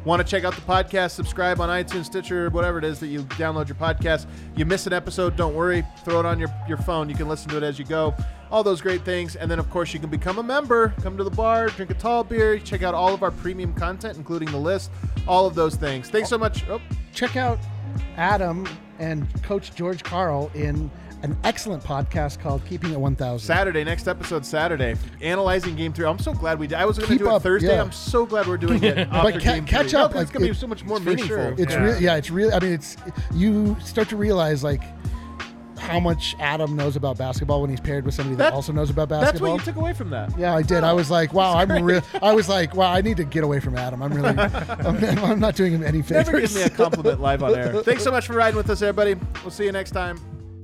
[0.05, 3.21] want to check out the podcast, subscribe on iTunes, Stitcher, whatever it is that you
[3.23, 4.25] download your podcast.
[4.55, 5.83] You miss an episode, don't worry.
[6.03, 7.09] Throw it on your, your phone.
[7.09, 8.15] You can listen to it as you go.
[8.49, 9.35] All those great things.
[9.35, 10.89] And then, of course, you can become a member.
[11.01, 14.17] Come to the bar, drink a tall beer, check out all of our premium content,
[14.17, 14.91] including the list,
[15.27, 16.09] all of those things.
[16.09, 16.67] Thanks so much.
[16.69, 16.81] Oh,
[17.13, 17.59] Check out
[18.17, 18.67] Adam
[18.99, 20.89] and Coach George Karl in
[21.23, 23.39] an excellent podcast called Keeping It 1000.
[23.45, 26.05] Saturday, next episode Saturday, analyzing game three.
[26.05, 26.77] I'm so glad we did.
[26.79, 27.67] I was going to do it up, Thursday.
[27.75, 27.81] yeah.
[27.81, 29.07] I'm so glad we're doing it.
[29.11, 29.99] But ca- catch three.
[29.99, 31.27] up, No, like, it's going to it- be so much more meaningful.
[31.27, 31.55] sure.
[31.57, 31.83] It's Yeah.
[31.83, 32.15] real, yeah.
[32.15, 32.53] It's really.
[32.53, 32.97] I mean, it's
[33.33, 34.81] you start to realize like
[35.77, 38.89] how much Adam knows about basketball when he's paired with somebody that, That- also knows
[38.89, 39.57] about basketball.
[39.57, 40.35] That's what you took away from that.
[40.37, 40.83] yeah, I did.
[40.83, 42.01] I was like, wow, I'm real.
[42.21, 44.01] I was like, wow, I need to get away from Adam.
[44.01, 46.25] I'm really, I'm, I'm not doing him any favors.
[46.27, 47.73] Never give me a compliment live on air.
[47.83, 49.15] Thanks so much for riding with us, everybody.
[49.43, 50.19] We'll see you next time.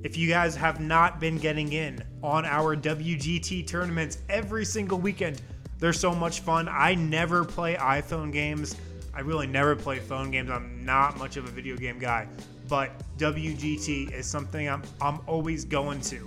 [0.08, 5.42] If you guys have not been getting in on our WGT tournaments every single weekend,
[5.80, 6.70] they're so much fun.
[6.72, 8.78] I never play iPhone games.
[9.14, 10.50] I really never play phone games.
[10.50, 12.26] I'm not much of a video game guy,
[12.70, 16.20] but WGT is something I'm I'm always going to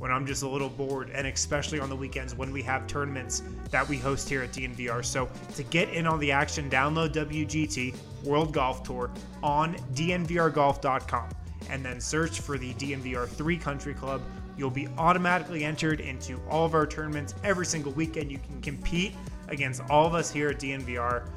[0.00, 3.44] when I'm just a little bored, and especially on the weekends when we have tournaments
[3.70, 5.04] that we host here at DNVR.
[5.04, 9.12] So to get in on the action, download WGT World Golf Tour
[9.44, 11.37] on DNVRGolf.com
[11.70, 14.22] and then search for the DNVR 3 Country Club.
[14.56, 18.32] You'll be automatically entered into all of our tournaments every single weekend.
[18.32, 19.14] You can compete
[19.48, 21.28] against all of us here at DNVR.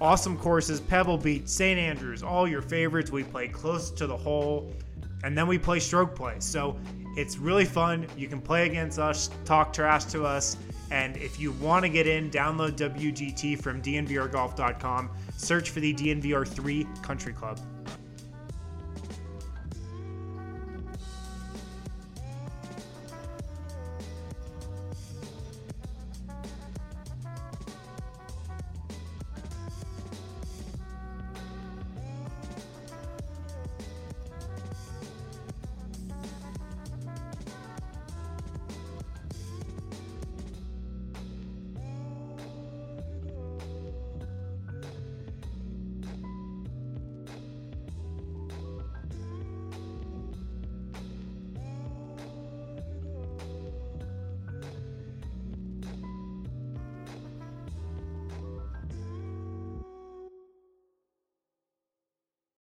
[0.00, 1.78] Awesome courses, Pebble Beach, St.
[1.78, 3.10] Andrews, all your favorites.
[3.10, 4.72] We play close to the hole,
[5.24, 6.36] and then we play stroke play.
[6.38, 6.78] So
[7.16, 8.06] it's really fun.
[8.16, 10.56] You can play against us, talk trash to us,
[10.90, 15.10] and if you want to get in, download WGT from DNVRGolf.com.
[15.36, 17.58] Search for the DNVR 3 Country Club.